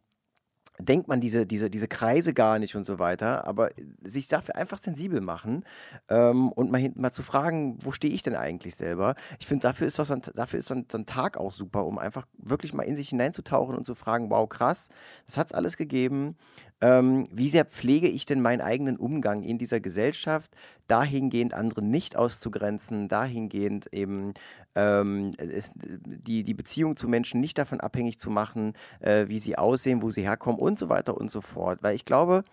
denkt 0.84 1.08
man 1.08 1.20
diese, 1.20 1.46
diese, 1.46 1.70
diese 1.70 1.88
Kreise 1.88 2.34
gar 2.34 2.58
nicht 2.58 2.74
und 2.76 2.84
so 2.84 2.98
weiter, 2.98 3.46
aber 3.46 3.70
sich 4.02 4.28
dafür 4.28 4.56
einfach 4.56 4.78
sensibel 4.78 5.20
machen 5.20 5.64
ähm, 6.08 6.50
und 6.52 6.70
mal, 6.70 6.90
mal 6.94 7.12
zu 7.12 7.22
fragen, 7.22 7.78
wo 7.82 7.92
stehe 7.92 8.12
ich 8.12 8.22
denn 8.22 8.34
eigentlich 8.34 8.74
selber? 8.74 9.14
Ich 9.38 9.46
finde, 9.46 9.62
dafür 9.62 9.86
ist, 9.86 9.96
so 9.96 10.12
ein, 10.12 10.22
dafür 10.34 10.58
ist 10.58 10.68
so 10.68 10.74
ein, 10.74 10.86
so 10.90 10.98
ein 10.98 11.06
Tag 11.06 11.36
auch 11.36 11.52
super, 11.52 11.86
um 11.86 11.98
einfach 11.98 12.26
wirklich 12.38 12.72
mal 12.72 12.82
in 12.82 12.96
sich 12.96 13.10
hineinzutauchen 13.10 13.76
und 13.76 13.84
zu 13.84 13.94
fragen, 13.94 14.30
wow, 14.30 14.48
krass, 14.48 14.88
das 15.26 15.36
hat 15.36 15.48
es 15.48 15.52
alles 15.52 15.76
gegeben. 15.76 16.36
Ähm, 16.82 17.24
wie 17.30 17.48
sehr 17.48 17.64
pflege 17.66 18.08
ich 18.08 18.24
denn 18.24 18.40
meinen 18.40 18.60
eigenen 18.60 18.96
Umgang 18.96 19.42
in 19.42 19.58
dieser 19.58 19.80
Gesellschaft, 19.80 20.50
dahingehend 20.86 21.52
andere 21.52 21.82
nicht 21.82 22.16
auszugrenzen, 22.16 23.08
dahingehend 23.08 23.92
eben 23.92 24.32
ähm, 24.74 25.32
es, 25.36 25.72
die, 25.76 26.42
die 26.42 26.54
Beziehung 26.54 26.96
zu 26.96 27.08
Menschen 27.08 27.40
nicht 27.40 27.58
davon 27.58 27.80
abhängig 27.80 28.18
zu 28.18 28.30
machen, 28.30 28.72
äh, 29.00 29.26
wie 29.28 29.38
sie 29.38 29.58
aussehen, 29.58 30.02
wo 30.02 30.10
sie 30.10 30.22
herkommen 30.22 30.58
und 30.58 30.78
so 30.78 30.88
weiter 30.88 31.16
und 31.16 31.30
so 31.30 31.40
fort. 31.40 31.82
Weil 31.82 31.94
ich 31.94 32.04
glaube, 32.04 32.44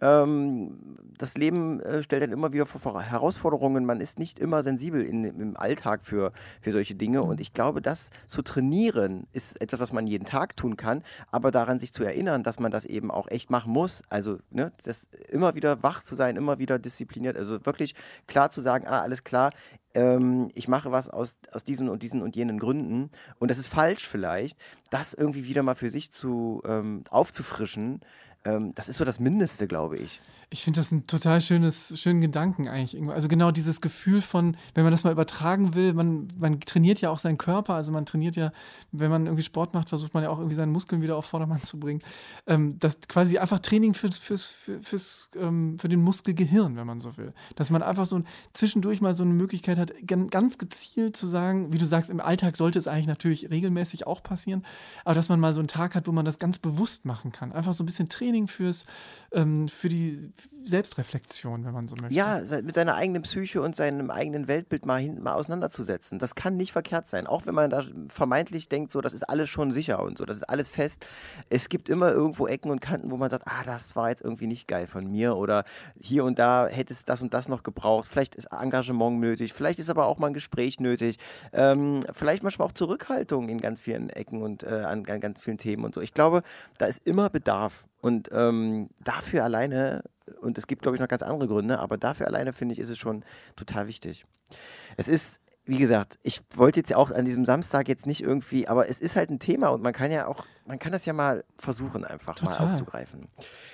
ähm, 0.00 0.98
das 1.16 1.36
Leben 1.36 1.80
äh, 1.80 2.02
stellt 2.02 2.22
dann 2.22 2.32
immer 2.32 2.52
wieder 2.52 2.66
vor 2.66 3.00
Herausforderungen. 3.00 3.86
Man 3.86 4.00
ist 4.00 4.18
nicht 4.18 4.38
immer 4.38 4.62
sensibel 4.62 5.02
in, 5.02 5.24
im 5.24 5.56
Alltag 5.56 6.02
für, 6.02 6.32
für 6.60 6.72
solche 6.72 6.94
Dinge. 6.94 7.22
Und 7.22 7.40
ich 7.40 7.54
glaube, 7.54 7.80
das 7.80 8.10
zu 8.26 8.42
trainieren 8.42 9.26
ist 9.32 9.60
etwas, 9.60 9.80
was 9.80 9.92
man 9.92 10.06
jeden 10.06 10.26
Tag 10.26 10.56
tun 10.56 10.76
kann. 10.76 11.02
Aber 11.30 11.50
daran 11.50 11.80
sich 11.80 11.92
zu 11.92 12.04
erinnern, 12.04 12.42
dass 12.42 12.58
man 12.58 12.70
das 12.70 12.84
eben 12.84 13.10
auch 13.10 13.28
echt 13.28 13.50
machen 13.50 13.72
muss. 13.72 14.02
Also 14.10 14.38
ne, 14.50 14.72
das 14.84 15.08
immer 15.30 15.54
wieder 15.54 15.82
wach 15.82 16.02
zu 16.02 16.14
sein, 16.14 16.36
immer 16.36 16.58
wieder 16.58 16.78
diszipliniert. 16.78 17.36
Also 17.36 17.64
wirklich 17.64 17.94
klar 18.26 18.50
zu 18.50 18.60
sagen, 18.60 18.86
ah, 18.86 19.00
alles 19.00 19.24
klar, 19.24 19.52
ähm, 19.94 20.48
ich 20.54 20.68
mache 20.68 20.92
was 20.92 21.08
aus, 21.08 21.38
aus 21.52 21.64
diesen 21.64 21.88
und 21.88 22.02
diesen 22.02 22.20
und 22.20 22.36
jenen 22.36 22.58
Gründen. 22.58 23.10
Und 23.38 23.50
das 23.50 23.56
ist 23.56 23.68
falsch 23.68 24.06
vielleicht, 24.06 24.58
das 24.90 25.14
irgendwie 25.14 25.46
wieder 25.46 25.62
mal 25.62 25.74
für 25.74 25.88
sich 25.88 26.12
zu 26.12 26.62
ähm, 26.66 27.04
aufzufrischen 27.08 28.00
das 28.74 28.88
ist 28.88 28.96
so 28.96 29.04
das 29.04 29.20
Mindeste, 29.20 29.66
glaube 29.66 29.96
ich. 29.96 30.20
Ich 30.48 30.62
finde 30.62 30.78
das 30.78 30.92
ein 30.92 31.08
total 31.08 31.40
schönes, 31.40 32.00
schönen 32.00 32.20
Gedanken 32.20 32.68
eigentlich. 32.68 33.02
Also 33.10 33.26
genau 33.26 33.50
dieses 33.50 33.80
Gefühl 33.80 34.22
von, 34.22 34.56
wenn 34.74 34.84
man 34.84 34.92
das 34.92 35.02
mal 35.02 35.10
übertragen 35.10 35.74
will, 35.74 35.92
man, 35.92 36.28
man 36.38 36.60
trainiert 36.60 37.00
ja 37.00 37.10
auch 37.10 37.18
seinen 37.18 37.36
Körper, 37.36 37.74
also 37.74 37.90
man 37.90 38.06
trainiert 38.06 38.36
ja, 38.36 38.52
wenn 38.92 39.10
man 39.10 39.26
irgendwie 39.26 39.42
Sport 39.42 39.74
macht, 39.74 39.88
versucht 39.88 40.14
man 40.14 40.22
ja 40.22 40.30
auch 40.30 40.38
irgendwie 40.38 40.54
seine 40.54 40.70
Muskeln 40.70 41.02
wieder 41.02 41.16
auf 41.16 41.26
Vordermann 41.26 41.62
zu 41.62 41.80
bringen. 41.80 42.00
Ähm, 42.46 42.78
das 42.78 43.00
quasi 43.08 43.38
einfach 43.38 43.58
Training 43.58 43.92
fürs, 43.92 44.18
fürs, 44.18 44.44
fürs, 44.44 44.84
fürs 44.84 45.30
ähm, 45.36 45.78
für 45.80 45.88
den 45.88 46.00
Muskelgehirn, 46.00 46.76
wenn 46.76 46.86
man 46.86 47.00
so 47.00 47.16
will. 47.16 47.34
Dass 47.56 47.70
man 47.70 47.82
einfach 47.82 48.06
so 48.06 48.22
zwischendurch 48.52 49.00
mal 49.00 49.14
so 49.14 49.24
eine 49.24 49.34
Möglichkeit 49.34 49.78
hat, 49.78 49.94
ganz 50.06 50.58
gezielt 50.58 51.16
zu 51.16 51.26
sagen, 51.26 51.72
wie 51.72 51.78
du 51.78 51.86
sagst, 51.86 52.08
im 52.08 52.20
Alltag 52.20 52.56
sollte 52.56 52.78
es 52.78 52.86
eigentlich 52.86 53.08
natürlich 53.08 53.50
regelmäßig 53.50 54.06
auch 54.06 54.22
passieren, 54.22 54.64
aber 55.04 55.16
dass 55.16 55.28
man 55.28 55.40
mal 55.40 55.52
so 55.52 55.60
einen 55.60 55.68
Tag 55.68 55.96
hat, 55.96 56.06
wo 56.06 56.12
man 56.12 56.24
das 56.24 56.38
ganz 56.38 56.60
bewusst 56.60 57.04
machen 57.04 57.32
kann. 57.32 57.50
Einfach 57.50 57.72
so 57.72 57.82
ein 57.82 57.86
bisschen 57.86 58.08
Training 58.08 58.46
fürs, 58.46 58.86
ähm, 59.32 59.68
für 59.68 59.88
die 59.88 60.30
Selbstreflexion, 60.62 61.64
wenn 61.64 61.72
man 61.72 61.86
so 61.86 61.94
möchte. 61.94 62.14
Ja, 62.14 62.40
mit 62.62 62.74
seiner 62.74 62.96
eigenen 62.96 63.22
Psyche 63.22 63.62
und 63.62 63.76
seinem 63.76 64.10
eigenen 64.10 64.48
Weltbild 64.48 64.84
mal, 64.84 65.00
hin, 65.00 65.22
mal 65.22 65.34
auseinanderzusetzen. 65.34 66.18
Das 66.18 66.34
kann 66.34 66.56
nicht 66.56 66.72
verkehrt 66.72 67.06
sein. 67.06 67.26
Auch 67.26 67.46
wenn 67.46 67.54
man 67.54 67.70
da 67.70 67.84
vermeintlich 68.08 68.68
denkt, 68.68 68.90
so, 68.90 69.00
das 69.00 69.14
ist 69.14 69.22
alles 69.22 69.48
schon 69.48 69.72
sicher 69.72 70.02
und 70.02 70.18
so, 70.18 70.24
das 70.24 70.38
ist 70.38 70.42
alles 70.42 70.68
fest. 70.68 71.06
Es 71.50 71.68
gibt 71.68 71.88
immer 71.88 72.10
irgendwo 72.10 72.48
Ecken 72.48 72.70
und 72.70 72.80
Kanten, 72.80 73.10
wo 73.12 73.16
man 73.16 73.30
sagt, 73.30 73.44
ah, 73.46 73.62
das 73.64 73.94
war 73.94 74.10
jetzt 74.10 74.22
irgendwie 74.22 74.48
nicht 74.48 74.66
geil 74.66 74.88
von 74.88 75.06
mir 75.06 75.36
oder 75.36 75.64
hier 76.00 76.24
und 76.24 76.38
da 76.38 76.66
hätte 76.66 76.92
es 76.92 77.04
das 77.04 77.22
und 77.22 77.32
das 77.32 77.48
noch 77.48 77.62
gebraucht. 77.62 78.08
Vielleicht 78.10 78.34
ist 78.34 78.46
Engagement 78.46 79.20
nötig, 79.20 79.52
vielleicht 79.52 79.78
ist 79.78 79.90
aber 79.90 80.06
auch 80.06 80.18
mal 80.18 80.28
ein 80.28 80.34
Gespräch 80.34 80.80
nötig. 80.80 81.18
Ähm, 81.52 82.00
vielleicht 82.12 82.42
manchmal 82.42 82.66
auch 82.66 82.72
Zurückhaltung 82.72 83.48
in 83.48 83.60
ganz 83.60 83.80
vielen 83.80 84.10
Ecken 84.10 84.42
und 84.42 84.64
äh, 84.64 84.66
an, 84.66 85.06
an 85.06 85.20
ganz 85.20 85.40
vielen 85.40 85.58
Themen 85.58 85.84
und 85.84 85.94
so. 85.94 86.00
Ich 86.00 86.12
glaube, 86.12 86.42
da 86.78 86.86
ist 86.86 87.06
immer 87.06 87.30
Bedarf. 87.30 87.86
Und 88.00 88.28
ähm, 88.32 88.90
dafür 89.02 89.42
alleine, 89.42 90.04
und 90.40 90.58
es 90.58 90.66
gibt, 90.66 90.82
glaube 90.82 90.96
ich, 90.96 91.00
noch 91.00 91.08
ganz 91.08 91.22
andere 91.22 91.48
Gründe, 91.48 91.78
aber 91.78 91.96
dafür 91.96 92.26
alleine 92.26 92.52
finde 92.52 92.74
ich, 92.74 92.78
ist 92.78 92.90
es 92.90 92.98
schon 92.98 93.24
total 93.56 93.86
wichtig. 93.86 94.26
Es 94.96 95.08
ist, 95.08 95.40
wie 95.64 95.78
gesagt, 95.78 96.18
ich 96.22 96.40
wollte 96.54 96.78
jetzt 96.78 96.90
ja 96.90 96.96
auch 96.96 97.10
an 97.10 97.24
diesem 97.24 97.44
Samstag 97.44 97.88
jetzt 97.88 98.06
nicht 98.06 98.22
irgendwie, 98.22 98.68
aber 98.68 98.88
es 98.88 99.00
ist 99.00 99.16
halt 99.16 99.30
ein 99.30 99.40
Thema 99.40 99.68
und 99.68 99.82
man 99.82 99.92
kann 99.92 100.12
ja 100.12 100.26
auch, 100.26 100.46
man 100.64 100.78
kann 100.78 100.92
das 100.92 101.04
ja 101.04 101.12
mal 101.12 101.44
versuchen, 101.58 102.04
einfach 102.04 102.40
mal 102.40 102.52
Total. 102.52 102.68
aufzugreifen. 102.68 103.26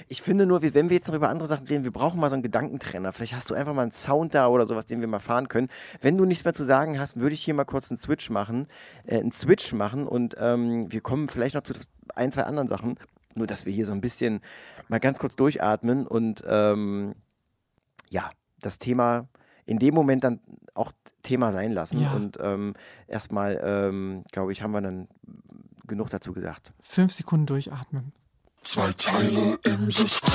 Ich 0.08 0.22
finde 0.22 0.46
nur, 0.46 0.62
wenn 0.62 0.88
wir 0.88 0.96
jetzt 0.96 1.08
noch 1.08 1.14
über 1.14 1.28
andere 1.28 1.46
Sachen 1.46 1.66
reden, 1.66 1.84
wir 1.84 1.92
brauchen 1.92 2.18
mal 2.18 2.30
so 2.30 2.34
einen 2.34 2.42
Gedankentrenner. 2.42 3.12
Vielleicht 3.12 3.34
hast 3.34 3.50
du 3.50 3.54
einfach 3.54 3.74
mal 3.74 3.82
einen 3.82 3.92
Sound 3.92 4.34
da 4.34 4.48
oder 4.48 4.66
sowas, 4.66 4.86
den 4.86 5.00
wir 5.00 5.08
mal 5.08 5.20
fahren 5.20 5.48
können. 5.48 5.68
Wenn 6.00 6.16
du 6.16 6.24
nichts 6.24 6.44
mehr 6.44 6.54
zu 6.54 6.64
sagen 6.64 6.98
hast, 6.98 7.20
würde 7.20 7.34
ich 7.34 7.44
hier 7.44 7.54
mal 7.54 7.64
kurz 7.64 7.90
einen 7.90 7.98
Switch 7.98 8.30
machen, 8.30 8.66
äh, 9.06 9.18
einen 9.18 9.32
Switch 9.32 9.74
machen 9.74 10.06
und 10.06 10.34
ähm, 10.38 10.90
wir 10.90 11.02
kommen 11.02 11.28
vielleicht 11.28 11.54
noch 11.54 11.62
zu 11.62 11.74
ein, 12.14 12.32
zwei 12.32 12.44
anderen 12.44 12.68
Sachen. 12.68 12.98
Nur, 13.34 13.46
dass 13.46 13.66
wir 13.66 13.72
hier 13.72 13.86
so 13.86 13.92
ein 13.92 14.00
bisschen 14.00 14.40
mal 14.88 15.00
ganz 15.00 15.18
kurz 15.18 15.36
durchatmen 15.36 16.06
und 16.06 16.42
ähm, 16.46 17.14
ja, 18.10 18.30
das 18.60 18.78
Thema 18.78 19.28
in 19.64 19.78
dem 19.78 19.94
Moment 19.94 20.24
dann 20.24 20.40
auch 20.74 20.92
Thema 21.22 21.52
sein 21.52 21.72
lassen. 21.72 22.00
Ja. 22.00 22.12
Und 22.12 22.38
ähm, 22.40 22.74
erstmal, 23.06 23.60
ähm, 23.62 24.24
glaube 24.32 24.52
ich, 24.52 24.62
haben 24.62 24.72
wir 24.72 24.80
dann 24.80 25.08
genug 25.86 26.10
dazu 26.10 26.32
gesagt. 26.32 26.72
Fünf 26.80 27.12
Sekunden 27.12 27.46
durchatmen. 27.46 28.12
Zwei 28.62 28.92
Teile 28.92 29.58
im 29.64 29.90
System. 29.90 30.32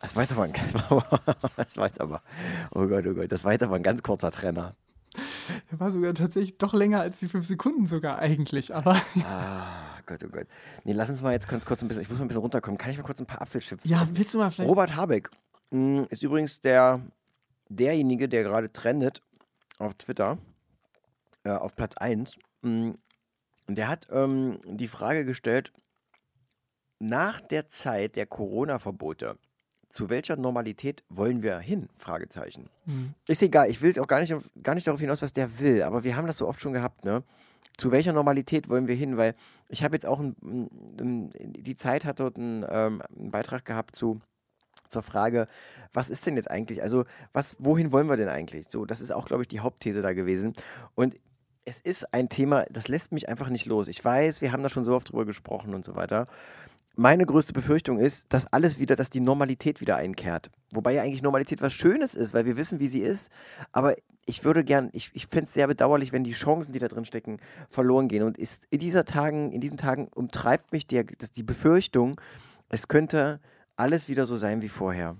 Das 0.00 0.14
war 0.16 0.22
jetzt 0.22 0.32
aber 0.32 0.42
ein, 0.44 0.52
das 0.52 0.74
war, 0.90 1.20
das 1.56 1.76
war 1.76 1.86
jetzt 1.86 2.00
aber, 2.00 2.22
oh 2.72 2.86
Gott, 2.86 3.06
oh 3.06 3.14
Gott, 3.14 3.32
das 3.32 3.42
war 3.42 3.52
jetzt 3.52 3.62
aber 3.62 3.76
ein 3.76 3.82
ganz 3.82 4.02
kurzer 4.02 4.30
Trenner. 4.30 4.74
Der 5.70 5.80
war 5.80 5.90
sogar 5.90 6.14
tatsächlich 6.14 6.58
doch 6.58 6.72
länger 6.74 7.00
als 7.00 7.18
die 7.20 7.28
fünf 7.28 7.46
Sekunden 7.46 7.86
sogar 7.86 8.18
eigentlich, 8.18 8.74
aber 8.74 8.96
Ah, 9.24 9.98
Gott, 10.06 10.22
oh 10.24 10.28
Gott. 10.28 10.46
Nee, 10.84 10.92
lass 10.92 11.08
uns 11.10 11.22
mal 11.22 11.32
jetzt 11.32 11.48
ganz 11.48 11.64
kurz 11.66 11.82
ein 11.82 11.88
bisschen, 11.88 12.02
ich 12.02 12.10
muss 12.10 12.18
mal 12.18 12.24
ein 12.24 12.28
bisschen 12.28 12.42
runterkommen. 12.42 12.78
Kann 12.78 12.90
ich 12.90 12.96
mal 12.98 13.04
kurz 13.04 13.20
ein 13.20 13.26
paar 13.26 13.42
Apfelchips 13.42 13.84
ja, 13.84 14.02
essen? 14.02 14.18
willst 14.18 14.34
du 14.34 14.38
mal 14.38 14.50
vielleicht. 14.50 14.70
Robert 14.70 14.96
Habeck 14.96 15.30
mh, 15.70 16.04
ist 16.10 16.22
übrigens 16.22 16.60
der, 16.60 17.00
derjenige, 17.68 18.28
der 18.28 18.42
gerade 18.42 18.72
trendet 18.72 19.22
auf 19.78 19.94
Twitter, 19.94 20.38
äh, 21.44 21.50
auf 21.50 21.74
Platz 21.74 21.96
1. 21.96 22.36
Mh, 22.62 22.94
und 23.66 23.78
der 23.78 23.88
hat 23.88 24.08
ähm, 24.10 24.58
die 24.66 24.88
Frage 24.88 25.24
gestellt, 25.24 25.72
nach 26.98 27.40
der 27.40 27.68
Zeit 27.68 28.16
der 28.16 28.26
Corona-Verbote, 28.26 29.38
zu 29.94 30.10
welcher 30.10 30.34
Normalität 30.34 31.04
wollen 31.08 31.42
wir 31.44 31.56
hin? 31.60 31.88
Fragezeichen. 31.96 32.68
Hm. 32.86 33.14
Ist 33.28 33.42
egal, 33.42 33.70
ich 33.70 33.80
will 33.80 33.90
es 33.90 33.98
auch 34.00 34.08
gar 34.08 34.18
nicht, 34.18 34.34
gar 34.60 34.74
nicht 34.74 34.88
darauf 34.88 34.98
hinaus, 34.98 35.22
was 35.22 35.32
der 35.32 35.60
will, 35.60 35.84
aber 35.84 36.02
wir 36.02 36.16
haben 36.16 36.26
das 36.26 36.38
so 36.38 36.48
oft 36.48 36.60
schon 36.60 36.72
gehabt, 36.72 37.04
ne? 37.04 37.22
Zu 37.76 37.92
welcher 37.92 38.12
Normalität 38.12 38.68
wollen 38.68 38.88
wir 38.88 38.96
hin? 38.96 39.16
Weil 39.16 39.34
ich 39.68 39.84
habe 39.84 39.94
jetzt 39.94 40.06
auch 40.06 40.18
ein, 40.18 40.34
ein, 40.98 41.30
die 41.32 41.76
Zeit 41.76 42.04
hat 42.04 42.18
dort 42.18 42.36
einen, 42.36 42.64
ähm, 42.68 43.02
einen 43.16 43.30
Beitrag 43.30 43.64
gehabt 43.64 43.94
zu 43.94 44.20
zur 44.88 45.02
Frage, 45.02 45.48
was 45.92 46.10
ist 46.10 46.26
denn 46.26 46.36
jetzt 46.36 46.50
eigentlich? 46.50 46.82
Also, 46.82 47.04
was, 47.32 47.56
wohin 47.58 47.90
wollen 47.90 48.08
wir 48.08 48.16
denn 48.16 48.28
eigentlich? 48.28 48.66
So, 48.68 48.84
das 48.84 49.00
ist 49.00 49.12
auch, 49.12 49.24
glaube 49.24 49.42
ich, 49.42 49.48
die 49.48 49.60
Hauptthese 49.60 50.02
da 50.02 50.12
gewesen. 50.12 50.54
Und 50.94 51.16
es 51.64 51.80
ist 51.80 52.12
ein 52.12 52.28
Thema, 52.28 52.64
das 52.70 52.88
lässt 52.88 53.12
mich 53.12 53.28
einfach 53.28 53.48
nicht 53.48 53.66
los. 53.66 53.88
Ich 53.88 54.04
weiß, 54.04 54.40
wir 54.40 54.52
haben 54.52 54.62
da 54.62 54.68
schon 54.68 54.84
so 54.84 54.94
oft 54.94 55.10
drüber 55.10 55.24
gesprochen 55.24 55.74
und 55.74 55.84
so 55.84 55.96
weiter. 55.96 56.28
Meine 56.96 57.26
größte 57.26 57.52
Befürchtung 57.52 57.98
ist, 57.98 58.32
dass 58.32 58.52
alles 58.52 58.78
wieder, 58.78 58.94
dass 58.94 59.10
die 59.10 59.20
Normalität 59.20 59.80
wieder 59.80 59.96
einkehrt. 59.96 60.50
Wobei 60.70 60.94
ja 60.94 61.02
eigentlich 61.02 61.22
Normalität 61.22 61.60
was 61.60 61.72
Schönes 61.72 62.14
ist, 62.14 62.34
weil 62.34 62.46
wir 62.46 62.56
wissen, 62.56 62.78
wie 62.78 62.86
sie 62.86 63.00
ist. 63.00 63.32
Aber 63.72 63.94
ich 64.26 64.44
würde 64.44 64.62
gern, 64.62 64.90
ich, 64.92 65.10
ich 65.12 65.26
fände 65.26 65.44
es 65.44 65.54
sehr 65.54 65.66
bedauerlich, 65.66 66.12
wenn 66.12 66.22
die 66.22 66.32
Chancen, 66.32 66.72
die 66.72 66.78
da 66.78 66.86
drin 66.86 67.04
stecken, 67.04 67.38
verloren 67.68 68.06
gehen. 68.06 68.22
Und 68.22 68.38
ist 68.38 68.66
in, 68.70 68.78
dieser 68.78 69.04
Tagen, 69.04 69.50
in 69.50 69.60
diesen 69.60 69.76
Tagen 69.76 70.08
umtreibt 70.14 70.72
mich 70.72 70.86
der, 70.86 71.04
das, 71.04 71.32
die 71.32 71.42
Befürchtung, 71.42 72.20
es 72.68 72.86
könnte 72.86 73.40
alles 73.76 74.08
wieder 74.08 74.24
so 74.24 74.36
sein 74.36 74.62
wie 74.62 74.68
vorher. 74.68 75.16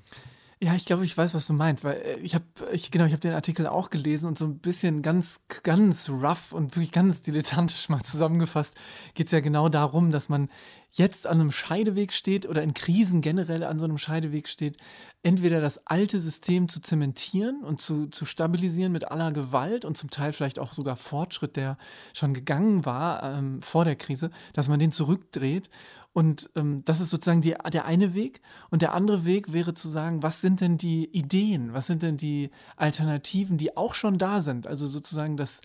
Ja, 0.61 0.75
ich 0.75 0.87
glaube, 0.87 1.05
ich 1.05 1.17
weiß, 1.17 1.35
was 1.35 1.47
du 1.47 1.53
meinst, 1.53 1.85
weil 1.85 1.97
äh, 1.97 2.19
ich 2.21 2.35
habe, 2.35 2.45
ich, 2.73 2.91
genau, 2.91 3.05
ich 3.05 3.13
habe 3.13 3.21
den 3.21 3.35
Artikel 3.35 3.67
auch 3.67 3.91
gelesen 3.91 4.29
und 4.29 4.39
so 4.39 4.47
ein 4.47 4.59
bisschen 4.59 5.03
ganz, 5.03 5.41
ganz 5.63 6.09
rough 6.09 6.53
und 6.53 6.77
wirklich 6.77 6.93
ganz 6.93 7.21
dilettantisch 7.21 7.89
mal 7.89 8.03
zusammengefasst 8.05 8.75
geht 9.15 9.27
es 9.27 9.33
ja 9.33 9.41
genau 9.41 9.69
darum, 9.69 10.11
dass 10.11 10.29
man 10.29 10.49
jetzt 10.97 11.27
an 11.27 11.41
einem 11.41 11.51
Scheideweg 11.51 12.13
steht 12.13 12.49
oder 12.49 12.63
in 12.63 12.73
Krisen 12.73 13.21
generell 13.21 13.65
an 13.65 13.79
so 13.79 13.85
einem 13.85 13.99
Scheideweg 13.99 14.49
steht, 14.49 14.77
entweder 15.23 15.61
das 15.61 15.87
alte 15.87 16.21
System 16.21 16.69
zu 16.69 16.81
zementieren 16.81 17.65
und 17.65 17.81
zu, 17.81 18.07
zu 18.07 18.25
stabilisieren 18.25 18.93
mit 18.93 19.11
aller 19.11 19.33
Gewalt 19.33 19.85
und 19.85 19.97
zum 19.97 20.11
Teil 20.11 20.33
vielleicht 20.33 20.59
auch 20.59 20.73
sogar 20.73 20.97
Fortschritt, 20.97 21.57
der 21.57 21.79
schon 22.15 22.33
gegangen 22.33 22.85
war 22.85 23.23
ähm, 23.23 23.61
vor 23.61 23.85
der 23.85 23.97
Krise, 23.97 24.31
dass 24.53 24.69
man 24.69 24.79
den 24.79 24.93
zurückdreht 24.93 25.69
und 26.15 26.49
ähm, 26.55 26.85
das 26.85 27.01
ist 27.01 27.11
sozusagen 27.11 27.43
die, 27.43 27.57
der 27.73 27.85
eine 27.85 28.15
Weg. 28.15 28.41
Und 28.71 28.83
der 28.83 28.95
andere 28.95 29.27
Weg 29.27 29.53
wäre 29.53 29.75
zu 29.75 29.89
sagen, 29.89 30.23
was 30.23 30.41
sind 30.41 30.61
denn 30.61 30.79
die 30.79 31.07
Ideen, 31.07 31.75
was 31.75 31.89
sind 31.89 32.03
denn 32.03 32.17
die 32.17 32.51
Alternativen, 32.77 33.59
die 33.59 33.77
auch 33.77 33.95
schon 33.95 34.17
da 34.17 34.41
sind? 34.41 34.69
Also 34.69 34.87
sozusagen 34.87 35.37
das, 35.37 35.61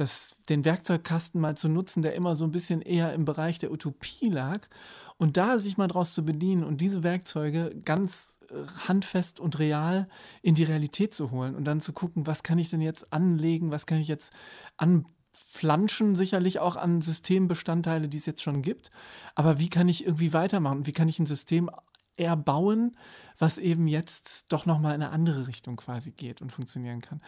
das, 0.00 0.36
den 0.48 0.64
Werkzeugkasten 0.64 1.40
mal 1.40 1.56
zu 1.56 1.68
nutzen, 1.68 2.02
der 2.02 2.14
immer 2.14 2.34
so 2.34 2.44
ein 2.44 2.52
bisschen 2.52 2.82
eher 2.82 3.12
im 3.12 3.24
Bereich 3.24 3.58
der 3.58 3.72
Utopie 3.72 4.28
lag. 4.28 4.68
Und 5.16 5.36
da 5.36 5.58
sich 5.58 5.76
mal 5.76 5.88
draus 5.88 6.14
zu 6.14 6.24
bedienen 6.24 6.62
und 6.62 6.80
diese 6.80 7.02
Werkzeuge 7.02 7.74
ganz 7.84 8.38
äh, 8.50 8.54
handfest 8.86 9.40
und 9.40 9.58
real 9.58 10.08
in 10.42 10.54
die 10.54 10.62
Realität 10.62 11.12
zu 11.12 11.32
holen 11.32 11.56
und 11.56 11.64
dann 11.64 11.80
zu 11.80 11.92
gucken, 11.92 12.26
was 12.26 12.44
kann 12.44 12.58
ich 12.58 12.70
denn 12.70 12.80
jetzt 12.80 13.12
anlegen, 13.12 13.72
was 13.72 13.86
kann 13.86 13.98
ich 13.98 14.06
jetzt 14.06 14.32
anflanschen, 14.76 16.14
sicherlich 16.14 16.60
auch 16.60 16.76
an 16.76 17.02
Systembestandteile, 17.02 18.08
die 18.08 18.18
es 18.18 18.26
jetzt 18.26 18.42
schon 18.42 18.62
gibt. 18.62 18.92
Aber 19.34 19.58
wie 19.58 19.68
kann 19.68 19.88
ich 19.88 20.06
irgendwie 20.06 20.32
weitermachen? 20.32 20.86
Wie 20.86 20.92
kann 20.92 21.08
ich 21.08 21.18
ein 21.18 21.26
System 21.26 21.68
erbauen, 22.16 22.96
was 23.38 23.58
eben 23.58 23.88
jetzt 23.88 24.46
doch 24.52 24.66
nochmal 24.66 24.94
in 24.94 25.02
eine 25.02 25.12
andere 25.12 25.48
Richtung 25.48 25.76
quasi 25.76 26.12
geht 26.12 26.42
und 26.42 26.52
funktionieren 26.52 27.00
kann? 27.00 27.20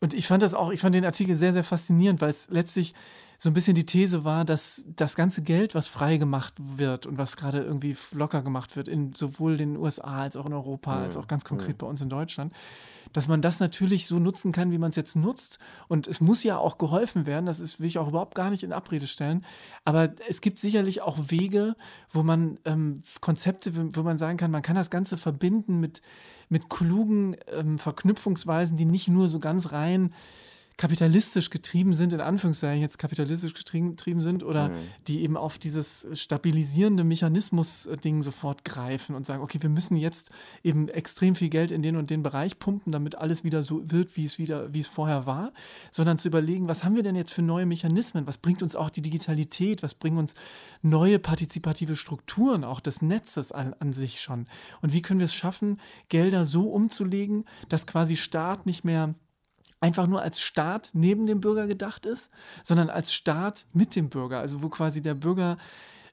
Und 0.00 0.14
ich 0.14 0.26
fand 0.26 0.42
das 0.42 0.54
auch, 0.54 0.70
ich 0.70 0.80
fand 0.80 0.94
den 0.94 1.04
Artikel 1.04 1.36
sehr, 1.36 1.52
sehr 1.52 1.64
faszinierend, 1.64 2.20
weil 2.20 2.30
es 2.30 2.48
letztlich 2.48 2.94
so 3.38 3.48
ein 3.48 3.54
bisschen 3.54 3.74
die 3.74 3.86
These 3.86 4.24
war, 4.24 4.44
dass 4.44 4.82
das 4.86 5.14
ganze 5.14 5.42
Geld, 5.42 5.74
was 5.74 5.88
frei 5.88 6.18
gemacht 6.18 6.54
wird 6.58 7.06
und 7.06 7.16
was 7.16 7.36
gerade 7.36 7.62
irgendwie 7.62 7.96
locker 8.12 8.42
gemacht 8.42 8.76
wird, 8.76 8.88
in 8.88 9.14
sowohl 9.14 9.56
den 9.56 9.76
USA 9.76 10.22
als 10.22 10.36
auch 10.36 10.46
in 10.46 10.52
Europa, 10.52 11.02
als 11.02 11.16
auch 11.16 11.26
ganz 11.26 11.44
konkret 11.44 11.78
bei 11.78 11.86
uns 11.86 12.00
in 12.02 12.10
Deutschland, 12.10 12.52
dass 13.12 13.28
man 13.28 13.42
das 13.42 13.60
natürlich 13.60 14.06
so 14.06 14.18
nutzen 14.18 14.52
kann, 14.52 14.70
wie 14.72 14.78
man 14.78 14.90
es 14.90 14.96
jetzt 14.96 15.16
nutzt. 15.16 15.58
Und 15.88 16.06
es 16.06 16.20
muss 16.20 16.42
ja 16.42 16.58
auch 16.58 16.78
geholfen 16.78 17.26
werden, 17.26 17.46
das 17.46 17.60
ist, 17.60 17.80
will 17.80 17.86
ich 17.86 17.98
auch 17.98 18.08
überhaupt 18.08 18.34
gar 18.34 18.50
nicht 18.50 18.62
in 18.62 18.72
Abrede 18.72 19.06
stellen. 19.06 19.44
Aber 19.84 20.12
es 20.28 20.40
gibt 20.40 20.58
sicherlich 20.58 21.02
auch 21.02 21.18
Wege, 21.28 21.76
wo 22.10 22.22
man 22.22 22.58
ähm, 22.64 23.02
Konzepte, 23.20 23.72
wo 23.96 24.02
man 24.02 24.18
sagen 24.18 24.36
kann, 24.36 24.50
man 24.50 24.62
kann 24.62 24.76
das 24.76 24.90
Ganze 24.90 25.16
verbinden 25.16 25.80
mit, 25.80 26.02
mit 26.48 26.68
klugen 26.68 27.36
ähm, 27.48 27.78
Verknüpfungsweisen, 27.78 28.76
die 28.76 28.84
nicht 28.84 29.08
nur 29.08 29.28
so 29.28 29.38
ganz 29.38 29.72
rein 29.72 30.12
kapitalistisch 30.80 31.50
getrieben 31.50 31.92
sind, 31.92 32.14
in 32.14 32.22
Anführungszeichen 32.22 32.80
jetzt 32.80 32.98
kapitalistisch 32.98 33.52
getrieben, 33.52 34.22
sind 34.22 34.42
oder 34.42 34.70
die 35.08 35.20
eben 35.20 35.36
auf 35.36 35.58
dieses 35.58 36.06
stabilisierende 36.14 37.04
Mechanismus-Ding 37.04 38.22
sofort 38.22 38.64
greifen 38.64 39.14
und 39.14 39.26
sagen, 39.26 39.42
okay, 39.42 39.58
wir 39.60 39.68
müssen 39.68 39.94
jetzt 39.96 40.30
eben 40.64 40.88
extrem 40.88 41.34
viel 41.34 41.50
Geld 41.50 41.70
in 41.70 41.82
den 41.82 41.96
und 41.96 42.08
den 42.08 42.22
Bereich 42.22 42.58
pumpen, 42.58 42.92
damit 42.92 43.16
alles 43.16 43.44
wieder 43.44 43.62
so 43.62 43.82
wird, 43.90 44.16
wie 44.16 44.24
es 44.24 44.38
wieder, 44.38 44.72
wie 44.72 44.80
es 44.80 44.86
vorher 44.86 45.26
war, 45.26 45.52
sondern 45.90 46.18
zu 46.18 46.28
überlegen, 46.28 46.66
was 46.66 46.82
haben 46.82 46.96
wir 46.96 47.02
denn 47.02 47.14
jetzt 47.14 47.34
für 47.34 47.42
neue 47.42 47.66
Mechanismen? 47.66 48.26
Was 48.26 48.38
bringt 48.38 48.62
uns 48.62 48.74
auch 48.74 48.88
die 48.88 49.02
Digitalität? 49.02 49.82
Was 49.82 49.94
bringen 49.94 50.16
uns 50.16 50.34
neue 50.80 51.18
partizipative 51.18 51.94
Strukturen 51.94 52.64
auch 52.64 52.80
des 52.80 53.02
Netzes 53.02 53.52
an, 53.52 53.74
an 53.80 53.92
sich 53.92 54.22
schon? 54.22 54.46
Und 54.80 54.94
wie 54.94 55.02
können 55.02 55.20
wir 55.20 55.26
es 55.26 55.34
schaffen, 55.34 55.78
Gelder 56.08 56.46
so 56.46 56.70
umzulegen, 56.70 57.44
dass 57.68 57.86
quasi 57.86 58.16
Staat 58.16 58.64
nicht 58.64 58.82
mehr 58.82 59.14
einfach 59.80 60.06
nur 60.06 60.22
als 60.22 60.40
Staat 60.40 60.90
neben 60.92 61.26
dem 61.26 61.40
Bürger 61.40 61.66
gedacht 61.66 62.06
ist, 62.06 62.30
sondern 62.64 62.90
als 62.90 63.12
Staat 63.12 63.66
mit 63.72 63.96
dem 63.96 64.08
Bürger, 64.08 64.40
also 64.40 64.62
wo 64.62 64.68
quasi 64.68 65.02
der 65.02 65.14
Bürger 65.14 65.56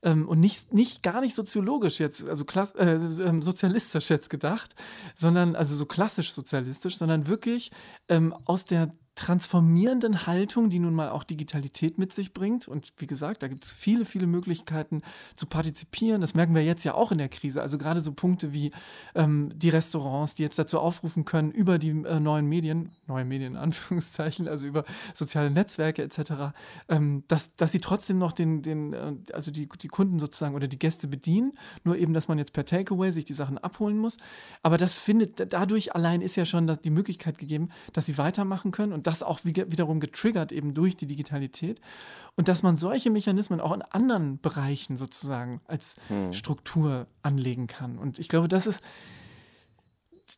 ähm, 0.04 0.28
und 0.28 0.39
nicht, 0.39 0.74
nicht 0.74 1.04
gar 1.04 1.22
nicht 1.22 1.36
soziologisch 1.36 2.00
jetzt, 2.00 2.28
also 2.28 2.46
klass, 2.46 2.76
äh, 2.76 2.96
ähm, 2.96 3.41
sozialistisch 3.41 4.10
jetzt 4.10 4.30
gedacht, 4.30 4.76
sondern 5.15 5.56
also 5.56 5.76
so 5.76 5.86
klassisch 5.86 6.32
sozialistisch, 6.32 6.98
sondern 6.98 7.28
wirklich 7.28 7.72
ähm, 8.08 8.36
aus 8.46 8.65
der 8.65 8.93
transformierenden 9.17 10.27
Haltung, 10.27 10.69
die 10.69 10.77
nun 10.77 10.93
mal 10.93 11.10
auch 11.10 11.23
Digitalität 11.23 11.97
mit 11.97 12.13
sich 12.13 12.34
bringt. 12.34 12.67
Und 12.67 12.93
wie 12.97 13.08
gesagt, 13.08 13.41
da 13.41 13.47
gibt 13.47 13.65
es 13.65 13.71
viele, 13.71 14.06
viele 14.06 14.27
Möglichkeiten 14.27 15.01
zu 15.36 15.47
partizipieren. 15.47 16.21
Das 16.21 16.36
merken 16.36 16.53
wir 16.53 16.63
jetzt 16.63 16.84
ja 16.84 16.93
auch 16.93 17.12
in 17.12 17.17
der 17.17 17.27
Krise. 17.27 17.62
Also 17.63 17.80
gerade 17.80 18.01
so 18.01 18.13
Punkte 18.13 18.53
wie 18.53 18.71
ähm, 19.15 19.49
die 19.56 19.69
Restaurants, 19.69 20.36
die 20.36 20.43
jetzt 20.43 20.60
dazu 20.60 20.80
aufrufen 20.80 21.25
können, 21.25 21.49
über 21.49 21.80
die 21.80 21.89
äh, 21.89 22.19
neuen 22.19 22.45
Medien, 22.45 22.91
neue 23.08 23.25
Medien 23.25 23.53
in 23.53 23.58
Anführungszeichen, 23.58 24.47
also 24.47 24.67
über 24.67 24.86
soziale 25.15 25.49
Netzwerke 25.49 26.03
etc., 26.03 26.53
ähm, 26.88 27.23
dass, 27.27 27.56
dass 27.56 27.71
sie 27.71 27.82
trotzdem 27.82 28.19
noch 28.19 28.34
den, 28.34 28.62
den 28.62 28.93
äh, 28.93 29.13
also 29.34 29.49
die, 29.49 29.67
die 29.67 29.88
Kunden 29.88 30.19
sozusagen 30.19 30.53
oder 30.53 30.67
die 30.67 30.77
Gäste 30.80 31.08
bedienen. 31.08 31.53
Nur 31.84 31.97
eben, 31.97 32.13
dass 32.13 32.27
man 32.27 32.38
jetzt 32.38 32.53
per 32.53 32.65
Takeaway 32.65 33.12
sich 33.12 33.25
die 33.25 33.34
Sachen 33.34 33.58
abholen 33.58 33.97
muss. 33.97 34.17
Aber 34.62 34.77
das 34.77 34.93
findet, 34.93 35.51
dadurch 35.53 35.95
allein 35.95 36.21
ist 36.21 36.36
ja 36.36 36.45
schon 36.45 36.67
die 36.84 36.91
Möglichkeit 36.91 37.39
gegeben, 37.39 37.69
dass 37.93 38.06
sie 38.06 38.19
weitermachen 38.19 38.69
können 38.69 38.93
und 38.93 39.07
das 39.08 39.24
auch 39.24 39.39
wiederum 39.43 40.00
getriggert 40.00 40.52
eben 40.52 40.74
durch 40.74 40.98
die 40.98 41.08
Digitalität. 41.08 41.80
Und 42.36 42.48
dass 42.48 42.62
man 42.62 42.78
solche 42.78 43.10
Mechanismen 43.10 43.62
auch 43.62 43.74
in 43.74 43.82
anderen 43.82 44.39
Bereichen 44.39 44.98
sozusagen 44.98 45.62
als 45.65 45.96
hm. 46.10 46.34
Struktur 46.34 47.08
anlegen 47.24 47.67
kann. 47.67 47.98
Und 47.98 48.20
ich 48.20 48.30
glaube, 48.30 48.48
das 48.48 48.67
ist 48.67 48.84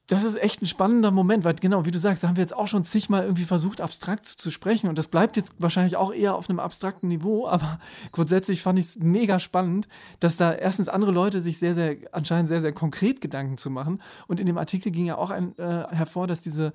das 0.05 0.23
ist 0.23 0.39
echt 0.39 0.61
ein 0.61 0.67
spannender 0.67 1.09
Moment, 1.09 1.43
weil 1.43 1.55
genau, 1.55 1.83
wie 1.83 1.91
du 1.91 1.97
sagst, 1.97 2.23
da 2.23 2.27
haben 2.27 2.35
wir 2.35 2.43
jetzt 2.43 2.55
auch 2.55 2.67
schon 2.67 2.83
zigmal 2.83 3.23
irgendwie 3.23 3.43
versucht, 3.43 3.81
abstrakt 3.81 4.27
zu 4.27 4.51
sprechen 4.51 4.87
und 4.87 4.99
das 4.99 5.07
bleibt 5.07 5.35
jetzt 5.35 5.53
wahrscheinlich 5.57 5.95
auch 5.95 6.13
eher 6.13 6.35
auf 6.35 6.47
einem 6.47 6.59
abstrakten 6.59 7.09
Niveau, 7.09 7.47
aber 7.47 7.79
grundsätzlich 8.11 8.61
fand 8.61 8.77
ich 8.77 8.85
es 8.85 8.99
mega 8.99 9.39
spannend, 9.39 9.87
dass 10.19 10.37
da 10.37 10.53
erstens 10.53 10.89
andere 10.89 11.11
Leute 11.11 11.41
sich 11.41 11.57
sehr, 11.57 11.73
sehr, 11.73 11.97
anscheinend 12.11 12.49
sehr, 12.49 12.61
sehr 12.61 12.71
konkret 12.71 13.19
Gedanken 13.19 13.57
zu 13.57 13.71
machen 13.71 13.99
und 14.27 14.39
in 14.39 14.45
dem 14.45 14.59
Artikel 14.59 14.91
ging 14.91 15.05
ja 15.05 15.17
auch 15.17 15.31
ein, 15.31 15.57
äh, 15.57 15.87
hervor, 15.89 16.27
dass 16.27 16.41
diese 16.41 16.71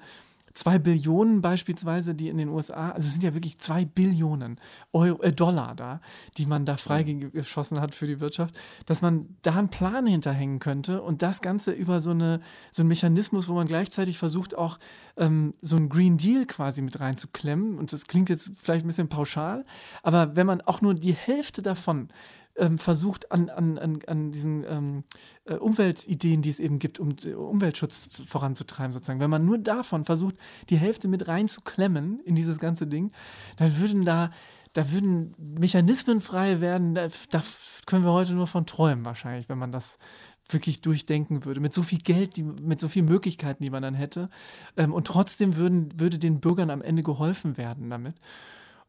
zwei 0.54 0.78
Billionen 0.78 1.40
beispielsweise, 1.40 2.14
die 2.14 2.28
in 2.28 2.38
den 2.38 2.48
USA, 2.48 2.90
also 2.90 3.06
es 3.06 3.12
sind 3.12 3.24
ja 3.24 3.34
wirklich 3.34 3.58
zwei 3.58 3.84
Billionen 3.84 4.60
Euro, 4.92 5.20
äh, 5.22 5.32
Dollar 5.32 5.74
da, 5.74 6.00
die 6.38 6.46
man 6.46 6.64
da 6.64 6.76
freigeschossen 6.76 7.80
hat 7.80 7.94
für 7.94 8.06
die 8.06 8.20
Wirtschaft, 8.20 8.56
dass 8.86 9.02
man 9.02 9.36
da 9.42 9.56
einen 9.56 9.68
Plan 9.68 10.06
hinterhängen 10.06 10.60
könnte 10.60 11.02
und 11.02 11.22
das 11.22 11.42
Ganze 11.42 11.72
über 11.72 12.00
so, 12.00 12.12
eine, 12.12 12.40
so 12.70 12.82
einen 12.82 12.88
Mechanismus, 12.88 13.48
wo 13.48 13.54
man 13.54 13.66
gleichzeitig 13.66 14.16
versucht, 14.16 14.56
auch 14.56 14.78
ähm, 15.16 15.54
so 15.60 15.76
einen 15.76 15.88
Green 15.88 16.18
Deal 16.18 16.46
quasi 16.46 16.82
mit 16.82 17.00
reinzuklemmen. 17.00 17.76
Und 17.76 17.92
das 17.92 18.06
klingt 18.06 18.28
jetzt 18.28 18.52
vielleicht 18.56 18.84
ein 18.84 18.88
bisschen 18.88 19.08
pauschal, 19.08 19.64
aber 20.02 20.36
wenn 20.36 20.46
man 20.46 20.60
auch 20.60 20.80
nur 20.80 20.94
die 20.94 21.14
Hälfte 21.14 21.62
davon 21.62 22.08
ähm, 22.56 22.78
versucht, 22.78 23.32
an, 23.32 23.48
an, 23.50 24.00
an, 24.06 24.32
diesen 24.32 24.64
ähm, 24.68 25.04
äh, 25.44 25.54
Umweltideen, 25.54 26.42
die 26.42 26.50
es 26.50 26.60
eben 26.60 26.78
gibt, 26.78 27.00
um 27.00 27.16
äh, 27.24 27.34
Umweltschutz 27.34 28.10
voranzutreiben, 28.26 28.92
sozusagen. 28.92 29.20
Wenn 29.20 29.30
man 29.30 29.44
nur 29.44 29.58
davon 29.58 30.04
versucht, 30.04 30.36
die 30.70 30.76
Hälfte 30.76 31.08
mit 31.08 31.26
reinzuklemmen 31.28 32.20
in 32.20 32.34
dieses 32.34 32.58
ganze 32.58 32.86
Ding, 32.86 33.12
dann 33.56 33.78
würden 33.78 34.04
da 34.04 34.30
da 34.74 34.90
würden 34.90 35.34
Mechanismen 35.38 36.20
frei 36.20 36.60
werden, 36.60 36.94
da, 36.94 37.06
da, 37.30 37.42
können 37.86 38.04
wir 38.04 38.10
heute 38.10 38.34
nur 38.34 38.48
von 38.48 38.66
träumen 38.66 39.04
wahrscheinlich, 39.04 39.48
wenn 39.48 39.58
man 39.58 39.70
das 39.70 39.98
wirklich 40.48 40.80
durchdenken 40.80 41.44
würde, 41.44 41.60
mit 41.60 41.72
so 41.72 41.82
viel 41.82 41.98
Geld, 41.98 42.36
die, 42.36 42.42
mit 42.42 42.80
so 42.80 42.88
vielen 42.88 43.06
Möglichkeiten, 43.06 43.64
die 43.64 43.70
man 43.70 43.82
dann 43.82 43.94
hätte. 43.94 44.28
Ähm, 44.76 44.92
und 44.92 45.06
trotzdem 45.06 45.56
würden, 45.56 45.98
würde 45.98 46.18
den 46.18 46.40
Bürgern 46.40 46.70
am 46.70 46.82
Ende 46.82 47.02
geholfen 47.02 47.56
werden 47.56 47.88
damit. 47.88 48.16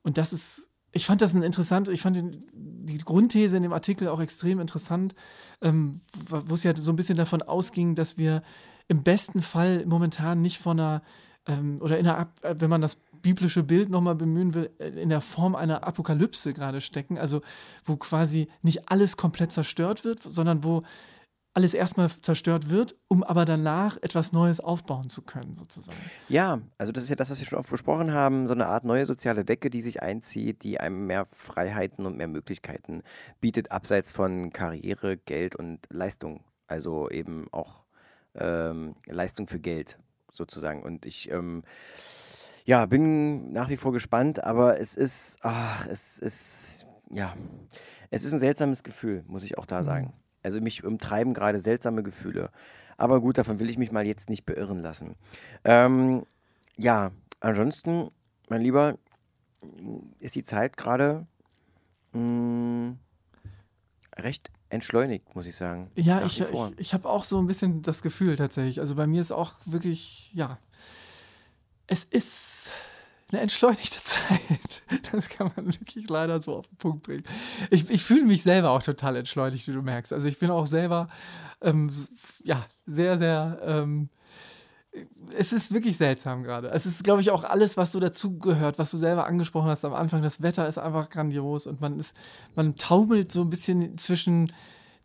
Und 0.01 0.17
das 0.17 0.33
ist 0.33 0.67
ich 0.95 1.05
fand 1.05 1.21
das 1.21 1.35
ein 1.35 1.43
interessant, 1.43 1.89
ich 1.89 2.01
fand 2.01 2.15
den, 2.15 2.45
die 2.53 2.97
Grundthese 2.97 3.57
in 3.57 3.63
dem 3.63 3.73
Artikel 3.73 4.07
auch 4.07 4.21
extrem 4.21 4.61
interessant, 4.61 5.13
ähm, 5.61 5.99
wo 6.29 6.55
es 6.55 6.63
ja 6.63 6.73
so 6.73 6.91
ein 6.91 6.95
bisschen 6.95 7.17
davon 7.17 7.41
ausging, 7.41 7.95
dass 7.95 8.17
wir 8.17 8.43
im 8.87 9.03
besten 9.03 9.41
Fall 9.41 9.85
momentan 9.85 10.41
nicht 10.41 10.57
von 10.57 10.79
einer, 10.79 11.01
ähm, 11.47 11.79
oder 11.81 11.99
in 11.99 12.07
einer, 12.07 12.29
wenn 12.41 12.69
man 12.69 12.79
das 12.79 12.95
biblische 13.21 13.61
Bild 13.61 13.89
nochmal 13.89 14.15
bemühen 14.15 14.53
will, 14.53 14.69
äh, 14.79 14.87
in 14.87 15.09
der 15.09 15.19
Form 15.19 15.53
einer 15.55 15.85
Apokalypse 15.85 16.53
gerade 16.53 16.79
stecken, 16.79 17.17
also 17.17 17.41
wo 17.83 17.97
quasi 17.97 18.47
nicht 18.61 18.89
alles 18.89 19.17
komplett 19.17 19.51
zerstört 19.51 20.05
wird, 20.05 20.21
sondern 20.23 20.63
wo 20.63 20.83
alles 21.55 21.73
erstmal 21.73 22.09
zerstört 22.21 22.69
wird, 22.69 22.95
um 23.07 23.23
aber 23.23 23.45
danach 23.45 23.97
etwas 24.01 24.33
Neues 24.33 24.59
aufbauen 24.59 25.09
zu 25.09 25.21
können, 25.21 25.55
sozusagen. 25.55 25.97
Ja, 26.27 26.59
also 26.77 26.91
das 26.91 27.03
ist 27.03 27.09
ja 27.09 27.15
das, 27.15 27.29
was 27.29 27.39
wir 27.39 27.47
schon 27.47 27.57
oft 27.57 27.71
besprochen 27.71 28.11
haben, 28.11 28.47
so 28.47 28.53
eine 28.53 28.67
Art 28.67 28.83
neue 28.83 29.05
soziale 29.05 29.45
Decke, 29.45 29.69
die 29.69 29.81
sich 29.81 30.03
einzieht, 30.03 30.63
die 30.63 30.81
einem 30.81 31.07
mehr 31.07 31.25
Freiheiten 31.31 32.05
und 32.05 32.17
mehr 32.17 32.27
Möglichkeiten 32.27 33.03
bietet, 33.39 33.71
abseits 33.71 34.11
von 34.11 34.51
Karriere, 34.51 35.15
Geld 35.15 35.55
und 35.55 35.79
Leistung. 35.89 36.43
Also 36.67 37.09
eben 37.09 37.47
auch 37.53 37.83
ähm, 38.35 38.95
Leistung 39.05 39.47
für 39.47 39.59
Geld, 39.59 39.97
sozusagen. 40.33 40.83
Und 40.83 41.05
ich 41.05 41.31
ähm, 41.31 41.63
ja, 42.65 42.85
bin 42.85 43.53
nach 43.53 43.69
wie 43.69 43.77
vor 43.77 43.93
gespannt, 43.93 44.43
aber 44.43 44.79
es 44.79 44.95
ist, 44.95 45.37
ach, 45.41 45.87
es 45.87 46.19
ist, 46.19 46.85
ja, 47.11 47.33
es 48.09 48.25
ist 48.25 48.33
ein 48.33 48.39
seltsames 48.39 48.83
Gefühl, 48.83 49.23
muss 49.27 49.43
ich 49.43 49.57
auch 49.57 49.65
da 49.65 49.79
mhm. 49.79 49.83
Also 50.45 50.61
mich 50.61 50.83
umtreiben 50.83 51.33
gerade 51.33 51.59
seltsame 51.59 52.03
Gefühle. 52.03 52.51
Aber 52.97 53.19
gut, 53.19 53.37
davon 53.37 53.59
will 53.59 53.69
ich 53.69 53.77
mich 53.77 53.91
mal 53.91 54.05
jetzt 54.05 54.29
nicht 54.29 54.45
beirren 54.45 54.79
lassen. 54.79 55.15
Ähm, 55.63 56.25
ja, 56.77 57.11
ansonsten, 57.39 58.11
mein 58.47 58.61
Lieber, 58.61 58.97
ist 60.19 60.35
die 60.35 60.43
Zeit 60.43 60.77
gerade 60.77 61.25
mm, 62.13 62.91
recht 64.17 64.51
entschleunigt, 64.69 65.35
muss 65.35 65.45
ich 65.45 65.55
sagen. 65.55 65.89
Ja, 65.95 66.23
ich, 66.25 66.39
ich, 66.39 66.49
ich 66.77 66.93
habe 66.93 67.09
auch 67.09 67.23
so 67.23 67.39
ein 67.39 67.47
bisschen 67.47 67.81
das 67.81 68.01
Gefühl 68.01 68.35
tatsächlich. 68.35 68.79
Also 68.79 68.95
bei 68.95 69.07
mir 69.07 69.21
ist 69.21 69.31
auch 69.31 69.53
wirklich, 69.65 70.31
ja, 70.33 70.59
es 71.87 72.03
ist 72.03 72.71
eine 73.31 73.41
entschleunigte 73.41 73.99
Zeit. 74.03 74.83
Das 75.11 75.29
kann 75.29 75.51
man 75.55 75.65
wirklich 75.65 76.09
leider 76.09 76.41
so 76.41 76.55
auf 76.55 76.67
den 76.67 76.77
Punkt 76.77 77.03
bringen. 77.03 77.23
Ich, 77.69 77.89
ich 77.89 78.03
fühle 78.03 78.25
mich 78.25 78.43
selber 78.43 78.71
auch 78.71 78.83
total 78.83 79.15
entschleunigt, 79.15 79.67
wie 79.67 79.73
du 79.73 79.81
merkst. 79.81 80.13
Also 80.13 80.27
ich 80.27 80.39
bin 80.39 80.51
auch 80.51 80.67
selber, 80.67 81.09
ähm, 81.61 81.89
ja, 82.43 82.65
sehr, 82.85 83.17
sehr, 83.17 83.59
ähm, 83.63 84.09
es 85.37 85.51
ist 85.51 85.73
wirklich 85.73 85.97
seltsam 85.97 86.43
gerade. 86.43 86.69
Es 86.69 86.85
ist, 86.85 87.03
glaube 87.03 87.21
ich, 87.21 87.31
auch 87.31 87.43
alles, 87.43 87.75
was 87.77 87.91
so 87.91 87.99
dazugehört, 87.99 88.79
was 88.79 88.91
du 88.91 88.97
selber 88.97 89.25
angesprochen 89.25 89.69
hast 89.69 89.83
am 89.83 89.93
Anfang. 89.93 90.21
Das 90.21 90.41
Wetter 90.41 90.67
ist 90.67 90.77
einfach 90.77 91.09
grandios 91.09 91.67
und 91.67 91.81
man 91.81 91.99
ist, 91.99 92.13
man 92.55 92.75
taumelt 92.75 93.31
so 93.31 93.41
ein 93.41 93.49
bisschen 93.49 93.97
zwischen 93.97 94.53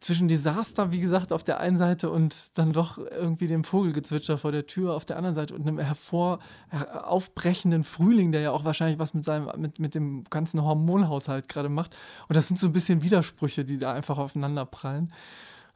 zwischen 0.00 0.28
Desaster, 0.28 0.92
wie 0.92 1.00
gesagt, 1.00 1.32
auf 1.32 1.44
der 1.44 1.60
einen 1.60 1.76
Seite 1.76 2.10
und 2.10 2.34
dann 2.54 2.72
doch 2.72 2.96
irgendwie 2.96 3.46
dem 3.46 3.64
Vogelgezwitscher 3.64 4.38
vor 4.38 4.50
der 4.50 4.66
Tür 4.66 4.94
auf 4.94 5.04
der 5.04 5.18
anderen 5.18 5.34
Seite 5.34 5.54
und 5.54 5.66
einem 5.66 5.78
hervor 5.78 6.38
aufbrechenden 6.70 7.84
Frühling, 7.84 8.32
der 8.32 8.40
ja 8.40 8.50
auch 8.50 8.64
wahrscheinlich 8.64 8.98
was 8.98 9.12
mit 9.12 9.24
seinem, 9.24 9.50
mit, 9.60 9.78
mit 9.78 9.94
dem 9.94 10.24
ganzen 10.30 10.62
Hormonhaushalt 10.62 11.48
gerade 11.48 11.68
macht. 11.68 11.94
Und 12.28 12.36
das 12.36 12.48
sind 12.48 12.58
so 12.58 12.66
ein 12.66 12.72
bisschen 12.72 13.02
Widersprüche, 13.02 13.64
die 13.64 13.78
da 13.78 13.92
einfach 13.92 14.16
aufeinander 14.16 14.64
prallen. 14.64 15.12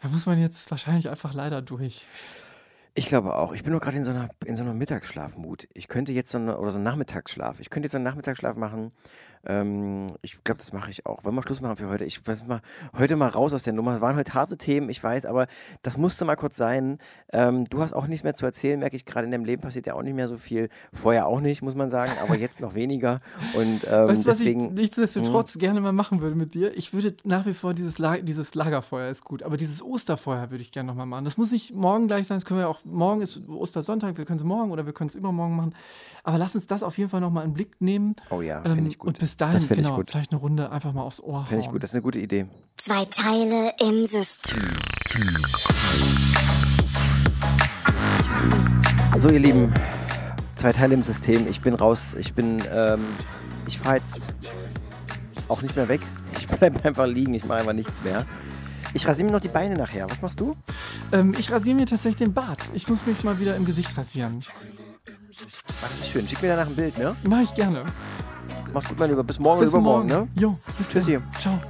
Da 0.00 0.08
muss 0.08 0.24
man 0.24 0.40
jetzt 0.40 0.70
wahrscheinlich 0.70 1.10
einfach 1.10 1.34
leider 1.34 1.60
durch. 1.60 2.06
Ich 2.94 3.06
glaube 3.06 3.36
auch. 3.36 3.52
Ich 3.52 3.62
bin 3.62 3.72
nur 3.72 3.80
gerade 3.80 3.96
in 3.96 4.04
so 4.04 4.12
einer, 4.12 4.30
in 4.46 4.56
so 4.56 4.62
einer 4.62 4.72
Mittagsschlafmut. 4.72 5.68
Ich 5.74 5.88
könnte 5.88 6.12
jetzt 6.12 6.30
so 6.30 6.38
eine, 6.38 6.58
oder 6.58 6.70
so 6.70 6.76
einen 6.76 6.84
Nachmittagsschlaf. 6.84 7.60
Ich 7.60 7.68
könnte 7.68 7.86
jetzt 7.86 7.92
so 7.92 7.98
einen 7.98 8.04
Nachmittagsschlaf 8.04 8.56
machen 8.56 8.92
ähm, 9.46 10.08
ich 10.22 10.42
glaube, 10.44 10.58
das 10.58 10.72
mache 10.72 10.90
ich 10.90 11.06
auch. 11.06 11.24
Wollen 11.24 11.34
wir 11.34 11.42
Schluss 11.42 11.60
machen 11.60 11.76
für 11.76 11.88
heute? 11.88 12.04
Ich 12.04 12.26
weiß 12.26 12.46
mal, 12.46 12.60
heute 12.96 13.16
mal 13.16 13.28
raus 13.28 13.52
aus 13.52 13.62
der 13.62 13.72
Nummer. 13.72 13.94
Es 13.96 14.00
waren 14.00 14.16
heute 14.16 14.34
harte 14.34 14.56
Themen, 14.56 14.88
ich 14.88 15.02
weiß, 15.02 15.26
aber 15.26 15.46
das 15.82 15.98
musste 15.98 16.24
mal 16.24 16.36
kurz 16.36 16.56
sein. 16.56 16.98
Ähm, 17.32 17.64
du 17.66 17.80
hast 17.80 17.92
auch 17.92 18.06
nichts 18.06 18.24
mehr 18.24 18.34
zu 18.34 18.46
erzählen, 18.46 18.78
merke 18.78 18.96
ich 18.96 19.04
gerade. 19.04 19.26
In 19.26 19.32
deinem 19.32 19.44
Leben 19.44 19.62
passiert 19.62 19.86
ja 19.86 19.94
auch 19.94 20.02
nicht 20.02 20.14
mehr 20.14 20.28
so 20.28 20.36
viel. 20.36 20.68
Vorher 20.92 21.26
auch 21.26 21.40
nicht, 21.40 21.62
muss 21.62 21.74
man 21.74 21.90
sagen, 21.90 22.12
aber 22.22 22.36
jetzt 22.36 22.60
noch 22.60 22.74
weniger. 22.74 23.20
Und 23.54 23.84
ähm, 23.90 24.08
weißt 24.08 24.24
du, 24.24 24.30
was 24.30 24.40
ich 24.40 24.56
nichtsdestotrotz 24.56 25.54
hm. 25.54 25.60
gerne 25.60 25.80
mal 25.80 25.92
machen 25.92 26.20
würde 26.20 26.36
mit 26.36 26.54
dir? 26.54 26.76
Ich 26.76 26.92
würde 26.92 27.14
nach 27.24 27.46
wie 27.46 27.54
vor 27.54 27.74
dieses, 27.74 27.98
La 27.98 28.18
dieses 28.18 28.54
Lagerfeuer 28.54 29.10
ist 29.10 29.24
gut, 29.24 29.42
aber 29.42 29.56
dieses 29.56 29.82
Osterfeuer 29.82 30.50
würde 30.50 30.62
ich 30.62 30.72
gerne 30.72 30.86
nochmal 30.88 31.06
machen. 31.06 31.24
Das 31.24 31.36
muss 31.36 31.50
nicht 31.50 31.74
morgen 31.74 32.06
gleich 32.06 32.26
sein, 32.26 32.38
das 32.38 32.44
können 32.44 32.60
wir 32.60 32.68
auch, 32.68 32.84
morgen 32.84 33.20
ist 33.20 33.48
Ostersonntag, 33.48 34.16
wir 34.16 34.24
können 34.24 34.38
es 34.38 34.44
morgen 34.44 34.70
oder 34.70 34.86
wir 34.86 34.92
können 34.92 35.08
es 35.08 35.14
übermorgen 35.14 35.56
machen. 35.56 35.74
Aber 36.22 36.38
lass 36.38 36.54
uns 36.54 36.66
das 36.66 36.82
auf 36.82 36.96
jeden 36.98 37.10
Fall 37.10 37.20
nochmal 37.20 37.44
in 37.44 37.50
den 37.50 37.54
Blick 37.54 37.80
nehmen. 37.80 38.16
Oh 38.30 38.40
ja, 38.40 38.62
finde 38.62 38.78
ähm, 38.78 38.86
ich 38.86 38.98
gut. 38.98 39.08
Und 39.08 39.18
bis 39.18 39.33
dahin, 39.36 39.54
das 39.54 39.68
genau, 39.68 39.90
ich 39.90 39.94
gut. 39.94 40.10
vielleicht 40.10 40.32
eine 40.32 40.40
Runde 40.40 40.70
einfach 40.70 40.92
mal 40.92 41.02
aufs 41.02 41.20
Ohr 41.20 41.44
Finde 41.44 41.64
ich 41.64 41.70
gut, 41.70 41.82
das 41.82 41.90
ist 41.90 41.94
eine 41.94 42.02
gute 42.02 42.18
Idee. 42.18 42.46
Zwei 42.76 43.04
Teile 43.04 43.72
im 43.80 44.04
System. 44.04 44.60
So, 49.16 49.30
ihr 49.30 49.38
Lieben, 49.38 49.72
zwei 50.56 50.72
Teile 50.72 50.94
im 50.94 51.02
System. 51.02 51.46
Ich 51.46 51.60
bin 51.60 51.74
raus. 51.74 52.14
Ich 52.18 52.34
bin, 52.34 52.62
ähm, 52.74 53.04
ich 53.66 53.78
fahre 53.78 53.96
jetzt 53.96 54.32
auch 55.48 55.62
nicht 55.62 55.76
mehr 55.76 55.88
weg. 55.88 56.00
Ich 56.38 56.46
bleibe 56.58 56.84
einfach 56.84 57.06
liegen. 57.06 57.34
Ich 57.34 57.44
mache 57.44 57.60
einfach 57.60 57.72
nichts 57.72 58.02
mehr. 58.02 58.26
Ich 58.92 59.06
rasiere 59.06 59.26
mir 59.26 59.32
noch 59.32 59.40
die 59.40 59.48
Beine 59.48 59.76
nachher. 59.76 60.08
Was 60.10 60.22
machst 60.22 60.40
du? 60.40 60.56
Ähm, 61.12 61.34
ich 61.38 61.50
rasiere 61.50 61.76
mir 61.76 61.86
tatsächlich 61.86 62.16
den 62.16 62.32
Bart. 62.32 62.60
Ich 62.74 62.88
muss 62.88 63.04
mich 63.06 63.24
mal 63.24 63.40
wieder 63.40 63.56
im 63.56 63.64
Gesicht 63.64 63.96
rasieren. 63.96 64.40
Das 65.80 66.00
ist 66.00 66.08
schön. 66.08 66.28
Schick 66.28 66.42
mir 66.42 66.48
danach 66.48 66.66
ein 66.66 66.76
Bild, 66.76 66.96
ne? 66.98 67.16
Mach 67.24 67.40
ich 67.40 67.54
gerne. 67.54 67.84
Mach's 68.74 68.88
gut, 68.88 68.98
mein 68.98 69.08
Lieber. 69.08 69.22
Bis 69.22 69.38
morgen 69.38 69.60
bis 69.60 69.70
übermorgen, 69.70 70.08
morgen. 70.08 70.24
ne? 70.34 70.40
Jo, 70.40 70.58
bis 70.76 70.88
Tschüssi. 70.88 71.12
Dann. 71.12 71.32
Ciao. 71.38 71.60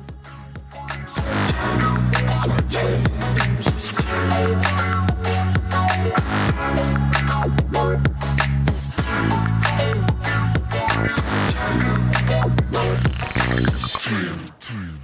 Team. 14.60 15.03